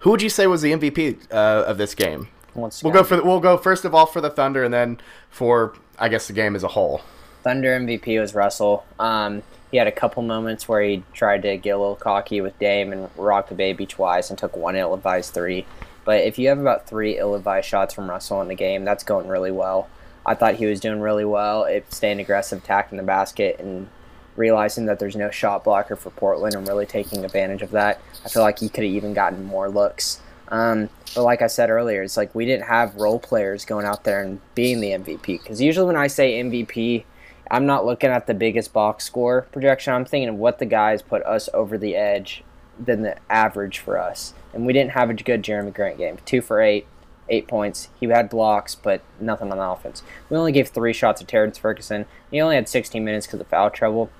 who 0.00 0.10
would 0.10 0.22
you 0.22 0.30
say 0.30 0.46
was 0.46 0.62
the 0.62 0.72
MVP 0.72 1.32
uh, 1.32 1.64
of 1.66 1.78
this 1.78 1.94
game? 1.94 2.28
We'll 2.54 2.92
go 2.92 3.04
for 3.04 3.16
the, 3.16 3.24
we'll 3.24 3.40
go 3.40 3.56
first 3.56 3.84
of 3.84 3.94
all 3.94 4.06
for 4.06 4.20
the 4.20 4.30
Thunder, 4.30 4.62
and 4.62 4.72
then 4.72 5.00
for 5.30 5.74
I 5.98 6.08
guess 6.08 6.28
the 6.28 6.32
game 6.32 6.54
as 6.54 6.62
a 6.62 6.68
whole. 6.68 7.02
Thunder 7.42 7.78
MVP 7.78 8.20
was 8.20 8.34
Russell. 8.34 8.84
Um, 8.98 9.42
he 9.70 9.76
had 9.76 9.86
a 9.86 9.92
couple 9.92 10.22
moments 10.22 10.68
where 10.68 10.82
he 10.82 11.02
tried 11.12 11.42
to 11.42 11.56
get 11.56 11.70
a 11.70 11.78
little 11.78 11.96
cocky 11.96 12.40
with 12.40 12.58
Dame 12.58 12.92
and 12.92 13.08
rock 13.16 13.48
the 13.48 13.54
baby 13.54 13.86
twice 13.86 14.30
and 14.30 14.38
took 14.38 14.56
one 14.56 14.76
ill-advised 14.76 15.32
three. 15.32 15.66
But 16.04 16.22
if 16.24 16.38
you 16.38 16.48
have 16.48 16.58
about 16.58 16.88
three 16.88 17.18
ill-advised 17.18 17.68
shots 17.68 17.94
from 17.94 18.10
Russell 18.10 18.42
in 18.42 18.48
the 18.48 18.54
game, 18.54 18.84
that's 18.84 19.04
going 19.04 19.28
really 19.28 19.52
well. 19.52 19.88
I 20.26 20.34
thought 20.34 20.56
he 20.56 20.66
was 20.66 20.80
doing 20.80 21.00
really 21.00 21.24
well 21.24 21.66
at 21.66 21.92
staying 21.92 22.20
aggressive, 22.20 22.62
attacking 22.62 22.98
the 22.98 23.04
basket, 23.04 23.58
and 23.58 23.88
realizing 24.36 24.86
that 24.86 24.98
there's 24.98 25.16
no 25.16 25.30
shot 25.30 25.64
blocker 25.64 25.96
for 25.96 26.10
Portland 26.10 26.54
and 26.54 26.66
really 26.66 26.86
taking 26.86 27.24
advantage 27.24 27.62
of 27.62 27.70
that. 27.72 28.00
I 28.24 28.28
feel 28.28 28.42
like 28.42 28.58
he 28.58 28.68
could 28.68 28.84
have 28.84 28.92
even 28.92 29.14
gotten 29.14 29.44
more 29.44 29.68
looks. 29.68 30.20
Um, 30.48 30.88
but 31.14 31.22
like 31.22 31.42
I 31.42 31.46
said 31.46 31.70
earlier, 31.70 32.02
it's 32.02 32.16
like 32.16 32.34
we 32.34 32.44
didn't 32.44 32.66
have 32.66 32.96
role 32.96 33.18
players 33.18 33.64
going 33.64 33.86
out 33.86 34.04
there 34.04 34.22
and 34.22 34.40
being 34.54 34.80
the 34.80 34.90
MVP. 34.90 35.24
Because 35.24 35.60
usually 35.60 35.86
when 35.86 35.96
I 35.96 36.08
say 36.08 36.42
MVP, 36.42 37.04
I'm 37.50 37.66
not 37.66 37.84
looking 37.84 38.10
at 38.10 38.26
the 38.26 38.34
biggest 38.34 38.72
box 38.72 39.04
score 39.04 39.42
projection. 39.50 39.92
I'm 39.92 40.04
thinking 40.04 40.28
of 40.28 40.36
what 40.36 40.60
the 40.60 40.66
guys 40.66 41.02
put 41.02 41.22
us 41.24 41.48
over 41.52 41.76
the 41.76 41.96
edge 41.96 42.44
than 42.78 43.02
the 43.02 43.16
average 43.28 43.78
for 43.78 43.98
us. 43.98 44.34
And 44.54 44.66
we 44.66 44.72
didn't 44.72 44.92
have 44.92 45.10
a 45.10 45.14
good 45.14 45.42
Jerami 45.42 45.74
Grant 45.74 45.98
game. 45.98 46.18
Two 46.24 46.42
for 46.42 46.60
eight, 46.60 46.86
eight 47.28 47.48
points. 47.48 47.88
He 47.98 48.06
had 48.06 48.30
blocks, 48.30 48.76
but 48.76 49.02
nothing 49.20 49.50
on 49.50 49.58
the 49.58 49.64
offense. 49.64 50.02
We 50.28 50.36
only 50.36 50.52
gave 50.52 50.68
three 50.68 50.92
shots 50.92 51.20
to 51.20 51.26
Terrence 51.26 51.58
Ferguson. 51.58 52.06
He 52.30 52.40
only 52.40 52.54
had 52.54 52.68
16 52.68 53.04
minutes 53.04 53.26
because 53.26 53.40
of 53.40 53.48
foul 53.48 53.70
trouble. 53.70 54.10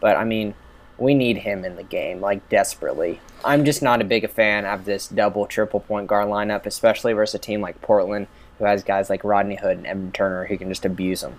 But 0.00 0.16
I 0.16 0.24
mean, 0.24 0.54
we 0.98 1.14
need 1.14 1.38
him 1.38 1.64
in 1.64 1.76
the 1.76 1.84
game, 1.84 2.20
like 2.20 2.48
desperately. 2.48 3.20
I'm 3.44 3.64
just 3.64 3.82
not 3.82 4.00
a 4.00 4.04
big 4.04 4.28
fan 4.28 4.64
of 4.64 4.84
this 4.84 5.06
double, 5.06 5.46
triple 5.46 5.80
point 5.80 6.08
guard 6.08 6.28
lineup, 6.28 6.66
especially 6.66 7.12
versus 7.12 7.36
a 7.36 7.38
team 7.38 7.60
like 7.60 7.80
Portland, 7.80 8.26
who 8.58 8.64
has 8.64 8.82
guys 8.82 9.08
like 9.08 9.22
Rodney 9.22 9.56
Hood 9.56 9.78
and 9.78 9.86
Evan 9.86 10.10
Turner 10.10 10.46
who 10.46 10.58
can 10.58 10.68
just 10.68 10.84
abuse 10.84 11.20
them. 11.20 11.38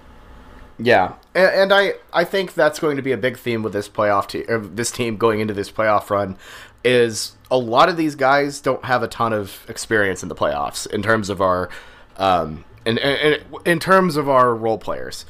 Yeah, 0.77 1.13
and, 1.35 1.51
and 1.51 1.73
I 1.73 1.93
I 2.11 2.23
think 2.23 2.53
that's 2.53 2.79
going 2.79 2.95
to 2.97 3.03
be 3.03 3.11
a 3.11 3.17
big 3.17 3.37
theme 3.37 3.63
with 3.63 3.73
this 3.73 3.87
playoff 3.87 4.27
team, 4.27 4.75
this 4.75 4.91
team 4.91 5.17
going 5.17 5.39
into 5.39 5.53
this 5.53 5.71
playoff 5.71 6.09
run, 6.09 6.37
is 6.83 7.35
a 7.51 7.57
lot 7.57 7.89
of 7.89 7.97
these 7.97 8.15
guys 8.15 8.59
don't 8.59 8.83
have 8.85 9.03
a 9.03 9.07
ton 9.07 9.33
of 9.33 9.65
experience 9.69 10.23
in 10.23 10.29
the 10.29 10.35
playoffs 10.35 10.87
in 10.87 11.03
terms 11.03 11.29
of 11.29 11.41
our, 11.41 11.69
um, 12.17 12.65
in 12.85 12.97
in, 12.97 13.43
in 13.65 13.79
terms 13.79 14.17
of 14.17 14.27
our 14.27 14.55
role 14.55 14.77
players. 14.77 15.25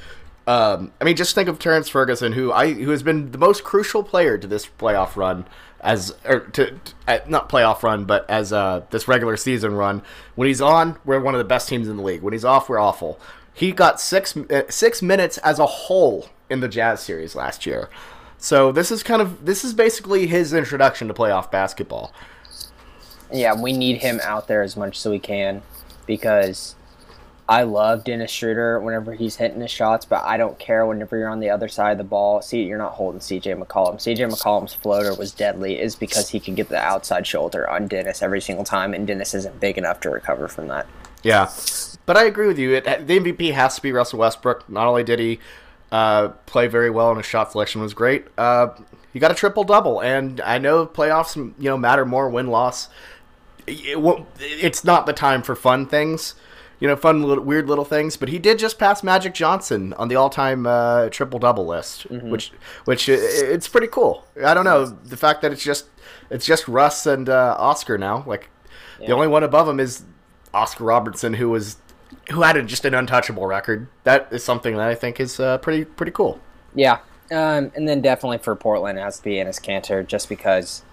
Um, 0.45 0.91
I 0.99 1.05
mean, 1.05 1.15
just 1.15 1.35
think 1.35 1.47
of 1.47 1.59
Terrence 1.59 1.87
Ferguson, 1.87 2.33
who 2.33 2.51
I 2.51 2.73
who 2.73 2.91
has 2.91 3.03
been 3.03 3.31
the 3.31 3.37
most 3.37 3.63
crucial 3.63 4.03
player 4.03 4.37
to 4.37 4.47
this 4.47 4.65
playoff 4.65 5.15
run, 5.15 5.45
as 5.79 6.15
or 6.25 6.41
to, 6.41 6.79
to 7.07 7.21
not 7.27 7.49
playoff 7.49 7.83
run, 7.83 8.05
but 8.05 8.29
as 8.29 8.51
uh, 8.51 8.83
this 8.89 9.07
regular 9.07 9.37
season 9.37 9.73
run. 9.75 10.01
When 10.35 10.47
he's 10.47 10.61
on, 10.61 10.97
we're 11.05 11.19
one 11.19 11.33
of 11.33 11.39
the 11.39 11.45
best 11.45 11.69
teams 11.69 11.87
in 11.87 11.97
the 11.97 12.03
league. 12.03 12.21
When 12.21 12.33
he's 12.33 12.45
off, 12.45 12.67
we're 12.69 12.79
awful. 12.79 13.19
He 13.53 13.71
got 13.71 14.01
six 14.01 14.35
uh, 14.35 14.63
six 14.69 15.01
minutes 15.01 15.37
as 15.39 15.59
a 15.59 15.65
whole 15.65 16.27
in 16.49 16.59
the 16.59 16.67
Jazz 16.67 17.01
series 17.01 17.35
last 17.35 17.65
year. 17.65 17.89
So 18.37 18.71
this 18.71 18.91
is 18.91 19.03
kind 19.03 19.21
of 19.21 19.45
this 19.45 19.63
is 19.63 19.73
basically 19.73 20.27
his 20.27 20.53
introduction 20.53 21.07
to 21.07 21.13
playoff 21.13 21.51
basketball. 21.51 22.13
Yeah, 23.31 23.59
we 23.59 23.73
need 23.73 24.01
him 24.01 24.19
out 24.23 24.47
there 24.47 24.61
as 24.61 24.75
much 24.77 24.97
as 24.97 25.09
we 25.09 25.19
can 25.19 25.61
because 26.05 26.75
I 27.47 27.63
love 27.63 28.03
Dennis 28.03 28.31
Schroeder 28.31 28.79
whenever 28.79 29.13
he's 29.13 29.35
hitting 29.35 29.59
his 29.59 29.71
shots, 29.71 30.05
but 30.05 30.23
I 30.23 30.37
don't 30.37 30.57
care 30.57 30.85
whenever 30.85 31.17
you're 31.17 31.29
on 31.29 31.39
the 31.39 31.49
other 31.49 31.67
side 31.67 31.91
of 31.93 31.97
the 31.97 32.03
ball. 32.03 32.41
See, 32.41 32.63
you're 32.63 32.77
not 32.77 32.93
holding 32.93 33.19
CJ 33.19 33.61
McCollum. 33.61 33.95
CJ 33.95 34.31
McCollum's 34.31 34.73
floater 34.73 35.13
was 35.13 35.31
deadly, 35.31 35.79
is 35.79 35.95
because 35.95 36.29
he 36.29 36.39
could 36.39 36.55
get 36.55 36.69
the 36.69 36.77
outside 36.77 37.27
shoulder 37.27 37.69
on 37.69 37.87
Dennis 37.87 38.21
every 38.21 38.39
single 38.39 38.63
time, 38.63 38.93
and 38.93 39.05
Dennis 39.05 39.33
isn't 39.33 39.59
big 39.59 39.77
enough 39.77 39.99
to 40.01 40.09
recover 40.09 40.47
from 40.47 40.67
that. 40.69 40.87
Yeah, 41.21 41.49
but 42.05 42.17
I 42.17 42.25
agree 42.25 42.47
with 42.47 42.59
you. 42.59 42.73
It, 42.73 42.83
the 42.83 43.19
MVP 43.19 43.53
has 43.53 43.75
to 43.75 43.81
be 43.81 43.91
Russell 43.91 44.19
Westbrook. 44.19 44.69
Not 44.69 44.87
only 44.87 45.03
did 45.03 45.19
he 45.19 45.39
uh, 45.91 46.29
play 46.45 46.67
very 46.67 46.89
well, 46.89 47.09
and 47.09 47.17
his 47.17 47.25
shot 47.25 47.51
selection 47.51 47.81
was 47.81 47.93
great. 47.93 48.25
Uh, 48.37 48.69
he 49.11 49.19
got 49.19 49.31
a 49.31 49.35
triple 49.35 49.63
double, 49.63 49.99
and 50.01 50.41
I 50.41 50.57
know 50.57 50.85
playoffs, 50.85 51.35
you 51.35 51.53
know, 51.57 51.77
matter 51.77 52.05
more 52.05 52.29
win 52.29 52.47
loss. 52.47 52.89
It, 53.67 53.97
it's 54.39 54.83
not 54.83 55.05
the 55.05 55.13
time 55.13 55.41
for 55.41 55.55
fun 55.55 55.85
things 55.85 56.35
you 56.83 56.89
know, 56.89 56.97
fun 56.97 57.23
little 57.23 57.45
weird 57.45 57.69
little 57.69 57.85
things. 57.85 58.17
But 58.17 58.27
he 58.27 58.39
did 58.39 58.59
just 58.59 58.77
pass 58.77 59.03
Magic 59.03 59.33
Johnson 59.33 59.93
on 59.93 60.09
the 60.09 60.17
all-time 60.17 60.67
uh, 60.67 61.07
triple 61.07 61.39
double 61.39 61.65
list, 61.65 62.09
mm-hmm. 62.09 62.29
which 62.29 62.51
which 62.83 63.07
it's 63.07 63.69
pretty 63.69 63.87
cool. 63.87 64.25
I 64.43 64.53
don't 64.53 64.65
know 64.65 64.85
the 64.85 65.15
fact 65.15 65.41
that 65.43 65.53
it's 65.53 65.63
just 65.63 65.85
it's 66.29 66.45
just 66.45 66.67
Russ 66.67 67.05
and 67.05 67.29
uh, 67.29 67.55
Oscar 67.57 67.97
now. 67.97 68.25
Like 68.27 68.49
yeah. 68.99 69.07
the 69.07 69.13
only 69.13 69.27
one 69.27 69.43
above 69.43 69.69
him 69.69 69.79
is 69.79 70.03
Oscar 70.53 70.83
Robertson, 70.83 71.35
who 71.35 71.49
was 71.49 71.77
who 72.31 72.41
had 72.41 72.57
a, 72.57 72.63
just 72.63 72.85
an 72.85 72.93
untouchable 72.93 73.45
record. 73.45 73.87
That 74.03 74.27
is 74.31 74.43
something 74.43 74.75
that 74.77 74.87
I 74.87 74.95
think 74.95 75.19
is 75.19 75.39
uh, 75.39 75.57
pretty 75.59 75.85
pretty 75.85 76.11
cool. 76.11 76.39
Yeah, 76.75 76.99
um, 77.31 77.71
and 77.75 77.87
then 77.87 78.01
definitely 78.01 78.39
for 78.39 78.55
Portland 78.55 78.97
it 78.97 79.01
has 79.01 79.17
to 79.17 79.23
be 79.23 79.35
Enes 79.35 79.61
Kanter, 79.61 80.05
just 80.05 80.29
because 80.29 80.83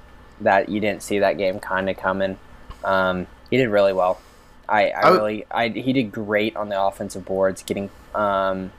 that 0.40 0.68
you 0.68 0.80
didn't 0.80 1.02
see 1.02 1.18
that 1.18 1.38
game 1.38 1.60
kind 1.60 1.88
of 1.90 1.96
coming. 1.96 2.38
Um, 2.84 3.26
he 3.50 3.56
did 3.56 3.68
really 3.68 3.92
well. 3.92 4.20
I, 4.68 4.90
I, 4.90 5.00
I 5.00 5.10
really, 5.10 5.46
I 5.50 5.68
he 5.68 5.92
did 5.92 6.12
great 6.12 6.56
on 6.56 6.68
the 6.68 6.80
offensive 6.80 7.24
boards, 7.24 7.62
getting, 7.62 7.90
um, 8.14 8.72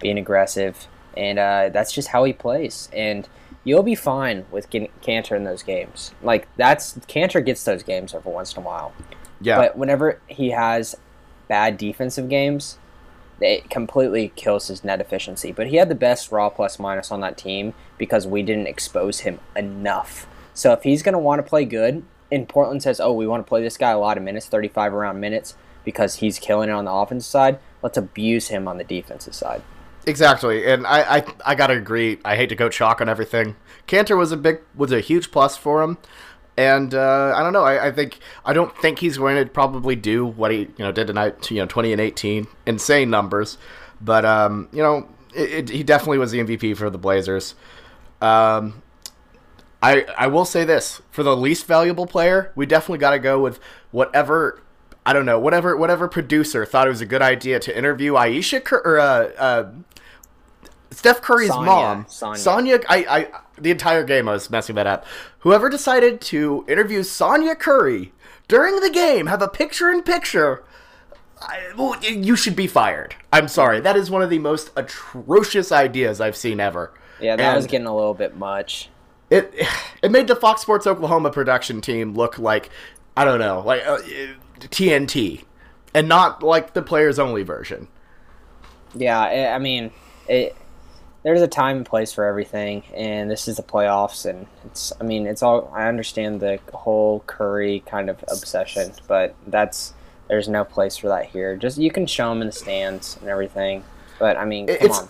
being 0.00 0.18
aggressive, 0.18 0.88
and 1.16 1.38
uh, 1.38 1.68
that's 1.72 1.92
just 1.92 2.08
how 2.08 2.24
he 2.24 2.32
plays. 2.32 2.88
And 2.92 3.28
you'll 3.64 3.82
be 3.82 3.94
fine 3.94 4.44
with 4.50 4.70
getting 4.70 4.90
Kanter 5.02 5.36
in 5.36 5.44
those 5.44 5.62
games. 5.62 6.12
Like 6.22 6.48
that's 6.56 6.94
Kanter 7.08 7.44
gets 7.44 7.64
those 7.64 7.82
games 7.82 8.14
every 8.14 8.32
once 8.32 8.54
in 8.54 8.62
a 8.62 8.66
while. 8.66 8.92
Yeah. 9.40 9.58
But 9.58 9.76
whenever 9.76 10.20
he 10.26 10.50
has 10.50 10.96
bad 11.48 11.78
defensive 11.78 12.28
games, 12.28 12.78
it 13.40 13.68
completely 13.70 14.32
kills 14.34 14.68
his 14.68 14.84
net 14.84 15.00
efficiency. 15.00 15.52
But 15.52 15.68
he 15.68 15.76
had 15.76 15.88
the 15.88 15.94
best 15.94 16.32
raw 16.32 16.48
plus 16.48 16.78
minus 16.78 17.10
on 17.10 17.20
that 17.20 17.36
team 17.36 17.74
because 17.98 18.26
we 18.26 18.42
didn't 18.42 18.66
expose 18.66 19.20
him 19.20 19.40
enough. 19.54 20.26
So 20.54 20.72
if 20.72 20.82
he's 20.82 21.02
going 21.02 21.12
to 21.12 21.18
want 21.18 21.38
to 21.38 21.48
play 21.48 21.64
good, 21.64 22.02
and 22.32 22.48
Portland 22.48 22.82
says, 22.82 22.98
"Oh, 22.98 23.12
we 23.12 23.26
want 23.26 23.44
to 23.44 23.48
play 23.48 23.62
this 23.62 23.76
guy 23.76 23.90
a 23.90 23.98
lot 23.98 24.16
of 24.16 24.22
minutes, 24.22 24.46
35 24.46 24.94
around 24.94 25.20
minutes, 25.20 25.54
because 25.84 26.16
he's 26.16 26.38
killing 26.38 26.68
it 26.68 26.72
on 26.72 26.84
the 26.84 26.92
offensive 26.92 27.28
side. 27.28 27.58
Let's 27.82 27.98
abuse 27.98 28.48
him 28.48 28.66
on 28.66 28.78
the 28.78 28.84
defensive 28.84 29.34
side." 29.34 29.62
Exactly, 30.06 30.66
and 30.66 30.86
I, 30.86 31.16
I, 31.16 31.24
I 31.44 31.54
gotta 31.56 31.74
agree. 31.74 32.18
I 32.24 32.36
hate 32.36 32.48
to 32.50 32.54
go 32.54 32.68
chalk 32.68 33.00
on 33.00 33.08
everything. 33.08 33.56
Kanter 33.88 34.16
was 34.16 34.32
a 34.32 34.36
big, 34.36 34.60
was 34.74 34.92
a 34.92 35.00
huge 35.00 35.30
plus 35.30 35.56
for 35.56 35.82
him, 35.82 35.98
and 36.56 36.94
uh, 36.94 37.34
I 37.36 37.42
don't 37.42 37.52
know. 37.52 37.64
I, 37.64 37.88
I 37.88 37.92
think 37.92 38.18
I 38.44 38.52
don't 38.52 38.76
think 38.78 38.98
he's 38.98 39.18
going 39.18 39.36
to 39.36 39.50
probably 39.50 39.96
do 39.96 40.26
what 40.26 40.50
he 40.50 40.58
you 40.60 40.74
know 40.78 40.92
did 40.92 41.06
tonight. 41.06 41.50
You 41.50 41.58
know, 41.58 41.66
20 41.66 41.92
and 41.92 42.00
18, 42.00 42.46
insane 42.66 43.10
numbers, 43.10 43.58
but 44.00 44.24
um, 44.24 44.68
you 44.72 44.82
know, 44.82 45.08
it, 45.34 45.50
it, 45.52 45.68
he 45.68 45.82
definitely 45.82 46.18
was 46.18 46.30
the 46.30 46.38
MVP 46.38 46.76
for 46.76 46.90
the 46.90 46.98
Blazers. 46.98 47.54
Um, 48.20 48.82
I 49.82 50.04
I 50.18 50.26
will 50.28 50.44
say 50.44 50.64
this 50.64 51.02
for 51.10 51.22
the 51.22 51.36
least 51.36 51.66
valuable 51.66 52.06
player, 52.06 52.52
we 52.56 52.66
definitely 52.66 52.98
got 52.98 53.10
to 53.10 53.18
go 53.18 53.40
with 53.40 53.60
whatever 53.90 54.62
I 55.04 55.12
don't 55.12 55.26
know 55.26 55.38
whatever 55.38 55.76
whatever 55.76 56.08
producer 56.08 56.64
thought 56.64 56.86
it 56.86 56.90
was 56.90 57.00
a 57.00 57.06
good 57.06 57.22
idea 57.22 57.60
to 57.60 57.76
interview 57.76 58.14
Cur- 58.14 58.82
or 58.84 58.98
uh, 58.98 59.30
uh, 59.38 59.72
Steph 60.90 61.20
Curry's 61.20 61.50
Sonya, 61.50 61.64
mom, 61.64 62.06
Sonya. 62.08 62.38
Sonya. 62.38 62.80
I, 62.88 62.96
I 63.08 63.28
the 63.58 63.70
entire 63.70 64.04
game 64.04 64.28
I 64.28 64.32
was 64.32 64.50
messing 64.50 64.76
that 64.76 64.86
up. 64.86 65.04
Whoever 65.40 65.68
decided 65.68 66.20
to 66.22 66.64
interview 66.68 67.02
Sonya 67.02 67.54
Curry 67.54 68.12
during 68.48 68.80
the 68.80 68.90
game, 68.90 69.26
have 69.26 69.42
a 69.42 69.48
picture 69.48 69.90
in 69.90 70.02
picture. 70.02 70.64
I, 71.40 71.72
you 72.00 72.36
should 72.36 72.56
be 72.56 72.66
fired. 72.66 73.14
I'm 73.32 73.48
sorry. 73.48 73.80
That 73.80 73.96
is 73.96 74.10
one 74.10 74.22
of 74.22 74.30
the 74.30 74.38
most 74.38 74.70
atrocious 74.76 75.70
ideas 75.70 76.20
I've 76.20 76.36
seen 76.36 76.60
ever. 76.60 76.92
Yeah, 77.20 77.36
that 77.36 77.44
and, 77.44 77.56
was 77.56 77.66
getting 77.66 77.86
a 77.86 77.94
little 77.94 78.14
bit 78.14 78.36
much 78.36 78.90
it 79.30 79.54
it 80.02 80.10
made 80.10 80.28
the 80.28 80.36
Fox 80.36 80.62
Sports 80.62 80.86
Oklahoma 80.86 81.30
production 81.30 81.80
team 81.80 82.14
look 82.14 82.38
like 82.38 82.70
I 83.16 83.24
don't 83.24 83.38
know, 83.38 83.62
like 83.64 83.86
uh, 83.86 83.98
TNT, 84.58 85.44
and 85.94 86.06
not 86.06 86.42
like 86.42 86.74
the 86.74 86.82
players 86.82 87.18
only 87.18 87.42
version. 87.42 87.88
Yeah, 88.94 89.54
I 89.54 89.58
mean, 89.58 89.90
it 90.28 90.54
there's 91.26 91.42
a 91.42 91.48
time 91.48 91.78
and 91.78 91.84
place 91.84 92.12
for 92.12 92.24
everything, 92.24 92.84
and 92.94 93.28
this 93.28 93.48
is 93.48 93.56
the 93.56 93.62
playoffs, 93.64 94.30
and 94.30 94.46
it's. 94.64 94.92
I 95.00 95.02
mean, 95.02 95.26
it's 95.26 95.42
all. 95.42 95.68
I 95.74 95.88
understand 95.88 96.38
the 96.38 96.60
whole 96.72 97.24
Curry 97.26 97.82
kind 97.84 98.08
of 98.08 98.22
obsession, 98.28 98.92
but 99.08 99.34
that's 99.48 99.92
there's 100.28 100.48
no 100.48 100.62
place 100.64 100.96
for 100.96 101.08
that 101.08 101.24
here. 101.26 101.56
Just 101.56 101.78
you 101.78 101.90
can 101.90 102.06
show 102.06 102.28
them 102.28 102.42
in 102.42 102.46
the 102.46 102.52
stands 102.52 103.16
and 103.20 103.28
everything, 103.28 103.82
but 104.20 104.36
I 104.36 104.44
mean, 104.44 104.68
come 104.68 104.76
it's, 104.80 105.00
on. 105.00 105.08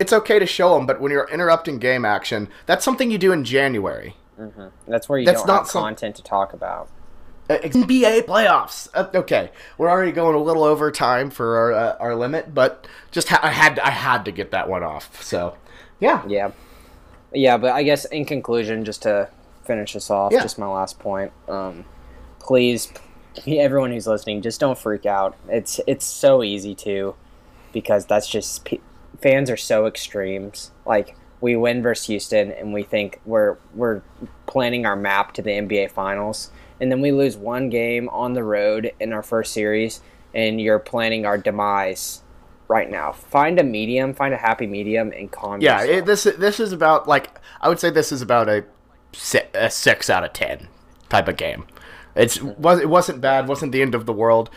It's 0.00 0.12
okay 0.12 0.40
to 0.40 0.46
show 0.46 0.74
them, 0.74 0.84
but 0.84 1.00
when 1.00 1.12
you're 1.12 1.28
interrupting 1.30 1.78
game 1.78 2.04
action, 2.04 2.48
that's 2.66 2.84
something 2.84 3.12
you 3.12 3.16
do 3.16 3.30
in 3.30 3.44
January. 3.44 4.16
hmm 4.36 4.66
That's 4.88 5.08
where 5.08 5.20
you 5.20 5.26
That's 5.26 5.42
don't 5.42 5.46
not 5.46 5.58
have 5.60 5.68
some- 5.68 5.82
content 5.84 6.16
to 6.16 6.24
talk 6.24 6.54
about. 6.54 6.88
NBA 7.48 8.22
playoffs. 8.26 8.88
Uh, 8.94 9.06
okay, 9.14 9.50
we're 9.78 9.88
already 9.90 10.12
going 10.12 10.34
a 10.34 10.42
little 10.42 10.64
over 10.64 10.90
time 10.90 11.30
for 11.30 11.56
our 11.56 11.72
uh, 11.72 11.96
our 12.00 12.14
limit, 12.14 12.52
but 12.54 12.86
just 13.10 13.28
ha- 13.28 13.40
I 13.42 13.50
had 13.50 13.78
I 13.80 13.90
had 13.90 14.24
to 14.24 14.32
get 14.32 14.50
that 14.50 14.68
one 14.68 14.82
off. 14.82 15.22
So, 15.22 15.56
yeah, 16.00 16.22
Yeah, 16.26 16.50
yeah, 17.32 17.56
but 17.56 17.72
I 17.72 17.82
guess 17.82 18.04
in 18.06 18.24
conclusion, 18.24 18.84
just 18.84 19.02
to 19.02 19.28
finish 19.64 19.92
this 19.94 20.10
off, 20.10 20.32
Yeah. 20.32 20.42
just 20.42 20.58
my 20.58 20.66
last 20.66 20.98
point. 20.98 21.32
Um, 21.48 21.84
please, 22.40 22.92
everyone 23.46 23.92
who's 23.92 24.06
listening, 24.06 24.42
just 24.42 24.60
don't 24.60 24.78
freak 24.78 25.06
out. 25.06 25.36
It's 25.48 25.80
it's 25.86 26.04
so 26.04 26.42
easy 26.42 26.74
to, 26.76 27.14
because 27.72 28.06
that's 28.06 28.28
just 28.28 28.64
pe- 28.64 28.80
fans 29.20 29.50
are 29.50 29.56
so 29.56 29.86
extremes. 29.86 30.70
Like 30.84 31.16
we 31.40 31.54
win 31.54 31.82
versus 31.82 32.06
Houston, 32.06 32.50
and 32.50 32.72
we 32.72 32.82
think 32.82 33.20
we're 33.24 33.56
we're 33.74 34.02
planning 34.46 34.84
our 34.86 34.96
map 34.96 35.32
to 35.34 35.42
the 35.42 35.50
NBA 35.50 35.90
Finals, 35.90 36.50
and 36.80 36.90
then 36.90 37.00
we 37.00 37.12
lose 37.12 37.36
one 37.36 37.68
game 37.70 38.08
on 38.10 38.34
the 38.34 38.44
road 38.44 38.92
in 39.00 39.12
our 39.12 39.22
first 39.22 39.52
series, 39.52 40.00
and 40.34 40.60
you're 40.60 40.78
planning 40.78 41.26
our 41.26 41.38
demise 41.38 42.22
right 42.68 42.90
now. 42.90 43.12
Find 43.12 43.58
a 43.58 43.64
medium, 43.64 44.14
find 44.14 44.34
a 44.34 44.38
happy 44.38 44.66
medium, 44.66 45.12
and 45.12 45.30
calm 45.30 45.60
yeah. 45.60 45.82
It, 45.82 46.06
this 46.06 46.24
this 46.24 46.60
is 46.60 46.72
about 46.72 47.08
like 47.08 47.40
I 47.60 47.68
would 47.68 47.80
say 47.80 47.90
this 47.90 48.12
is 48.12 48.22
about 48.22 48.48
a, 48.48 48.64
si- 49.12 49.40
a 49.54 49.70
six 49.70 50.10
out 50.10 50.24
of 50.24 50.32
ten 50.32 50.68
type 51.08 51.28
of 51.28 51.36
game. 51.36 51.66
It's 52.14 52.40
was 52.42 52.80
it 52.80 52.88
wasn't 52.88 53.20
bad, 53.20 53.48
wasn't 53.48 53.72
the 53.72 53.82
end 53.82 53.94
of 53.94 54.06
the 54.06 54.12
world. 54.12 54.50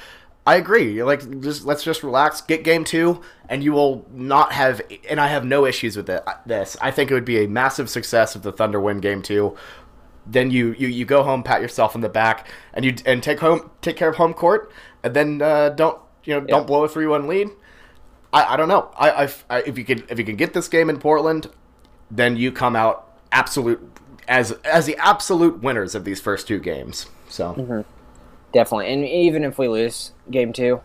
I 0.48 0.56
agree. 0.56 1.04
Like, 1.04 1.42
just 1.42 1.66
let's 1.66 1.84
just 1.84 2.02
relax, 2.02 2.42
get 2.42 2.64
game 2.64 2.84
two, 2.84 3.22
and 3.48 3.64
you 3.64 3.72
will 3.72 4.08
not 4.12 4.54
have. 4.54 4.82
And 5.08 5.20
I 5.20 5.28
have 5.28 5.46
no 5.46 5.66
issues 5.66 5.96
with 5.96 6.10
it. 6.10 6.24
This, 6.46 6.76
I 6.82 6.90
think 6.90 7.12
it 7.12 7.14
would 7.14 7.26
be 7.26 7.44
a 7.44 7.48
massive 7.48 7.88
success 7.88 8.36
if 8.36 8.42
the 8.42 8.52
Thunder 8.52 8.80
win 8.80 9.00
game 9.00 9.22
two. 9.22 9.56
Then 10.32 10.52
you, 10.52 10.76
you, 10.78 10.88
you 10.88 11.06
go 11.06 11.24
home, 11.24 11.42
pat 11.42 11.62
yourself 11.62 11.96
on 11.96 12.02
the 12.02 12.10
back, 12.10 12.48
and 12.74 12.86
you 12.86 12.94
and 13.06 13.24
take 13.24 13.40
home 13.40 13.72
take 13.82 13.98
care 13.98 14.10
of 14.10 14.18
home 14.18 14.34
court, 14.34 14.72
and 15.04 15.16
then 15.16 15.42
uh, 15.42 15.70
don't 15.70 16.00
you 16.24 16.36
know 16.36 16.46
don't 16.46 16.68
blow 16.68 16.84
a 16.84 16.88
three 16.88 17.08
one 17.08 17.28
lead. 17.28 17.50
I, 18.32 18.54
I 18.54 18.58
don't 18.58 18.68
know. 18.68 18.92
I, 18.96 19.24
I, 19.24 19.30
I 19.50 19.60
if 19.62 19.78
you 19.78 19.84
can 19.84 20.04
if 20.08 20.20
you 20.20 20.26
can 20.26 20.36
get 20.36 20.54
this 20.54 20.68
game 20.68 20.90
in 20.90 21.00
Portland, 21.00 21.50
then 22.12 22.38
you 22.38 22.52
come 22.52 22.76
out 22.76 23.12
absolute 23.32 23.82
as 24.28 24.52
as 24.64 24.86
the 24.86 24.96
absolute 24.98 25.64
winners 25.64 25.96
of 25.96 26.06
these 26.06 26.22
first 26.22 26.48
two 26.48 26.60
games. 26.60 27.08
So 27.28 27.54
Mm-hmm. 27.54 27.82
Definitely, 28.52 28.94
and 28.94 29.06
even 29.06 29.44
if 29.44 29.58
we 29.60 29.68
lose 29.68 30.12
game 30.32 30.54
two, 30.54 30.82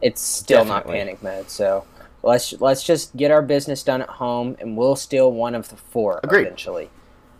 it's 0.00 0.20
still 0.20 0.64
Definitely. 0.64 0.92
not 0.92 0.98
panic 0.98 1.22
mode. 1.22 1.50
So 1.50 1.84
let's 2.22 2.54
let's 2.60 2.82
just 2.82 3.16
get 3.16 3.30
our 3.30 3.42
business 3.42 3.82
done 3.82 4.02
at 4.02 4.08
home, 4.08 4.56
and 4.60 4.76
we'll 4.76 4.96
steal 4.96 5.30
one 5.30 5.54
of 5.54 5.68
the 5.68 5.76
four 5.76 6.20
Agreed. 6.22 6.42
eventually. 6.46 6.90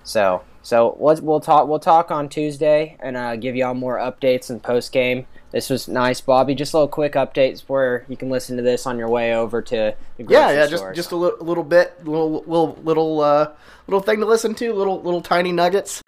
So 0.05 0.43
so 0.67 0.97
let's 0.99 1.21
we'll 1.21 1.39
talk 1.39 1.69
we'll 1.69 1.79
talk 1.79 2.11
on 2.11 2.29
Tuesday 2.29 2.97
and 2.99 3.17
uh, 3.17 3.37
give 3.37 3.55
y'all 3.55 3.73
more 3.73 3.99
updates 3.99 4.51
and 4.51 4.61
post 4.61 4.91
game. 4.91 5.25
This 5.53 5.71
was 5.71 5.87
nice, 5.87 6.21
Bobby. 6.21 6.57
Just 6.57 6.75
a 6.75 6.79
little 6.79 6.89
quick 6.89 7.13
updates 7.13 7.61
where 7.69 8.05
you 8.09 8.17
can 8.17 8.31
listen 8.31 8.57
to 8.57 8.65
this 8.65 8.85
on 8.85 8.99
your 8.99 9.09
way 9.09 9.33
over 9.33 9.63
to 9.63 9.95
the 10.17 10.25
grocery 10.25 10.43
yeah, 10.43 10.51
yeah, 10.51 10.67
just 10.67 10.83
store. 10.83 10.93
just 10.93 11.13
a 11.13 11.17
little, 11.17 11.39
little 11.39 11.63
bit, 11.63 12.05
little 12.05 12.43
little 12.49 12.77
little 12.83 13.21
uh, 13.21 13.53
little 13.87 14.01
thing 14.01 14.19
to 14.19 14.27
listen 14.27 14.57
to, 14.57 14.73
little 14.73 15.01
little 15.03 15.21
tiny 15.21 15.53
nuggets. 15.53 16.03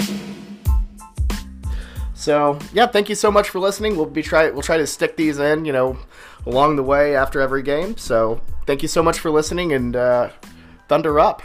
So 2.14 2.58
yeah, 2.72 2.88
thank 2.88 3.08
you 3.08 3.14
so 3.14 3.30
much 3.30 3.50
for 3.50 3.60
listening. 3.60 3.96
We'll 3.96 4.06
be 4.06 4.24
try 4.24 4.50
we'll 4.50 4.62
try 4.62 4.76
to 4.76 4.88
stick 4.88 5.16
these 5.16 5.38
in, 5.38 5.66
you 5.66 5.72
know, 5.72 5.96
along 6.46 6.74
the 6.74 6.82
way 6.82 7.14
after 7.14 7.40
every 7.40 7.62
game. 7.62 7.96
So 7.96 8.40
thank 8.66 8.82
you 8.82 8.88
so 8.88 9.04
much 9.04 9.20
for 9.20 9.30
listening 9.30 9.72
and 9.72 9.94
uh, 9.94 10.30
thunder 10.88 11.20
up. 11.20 11.42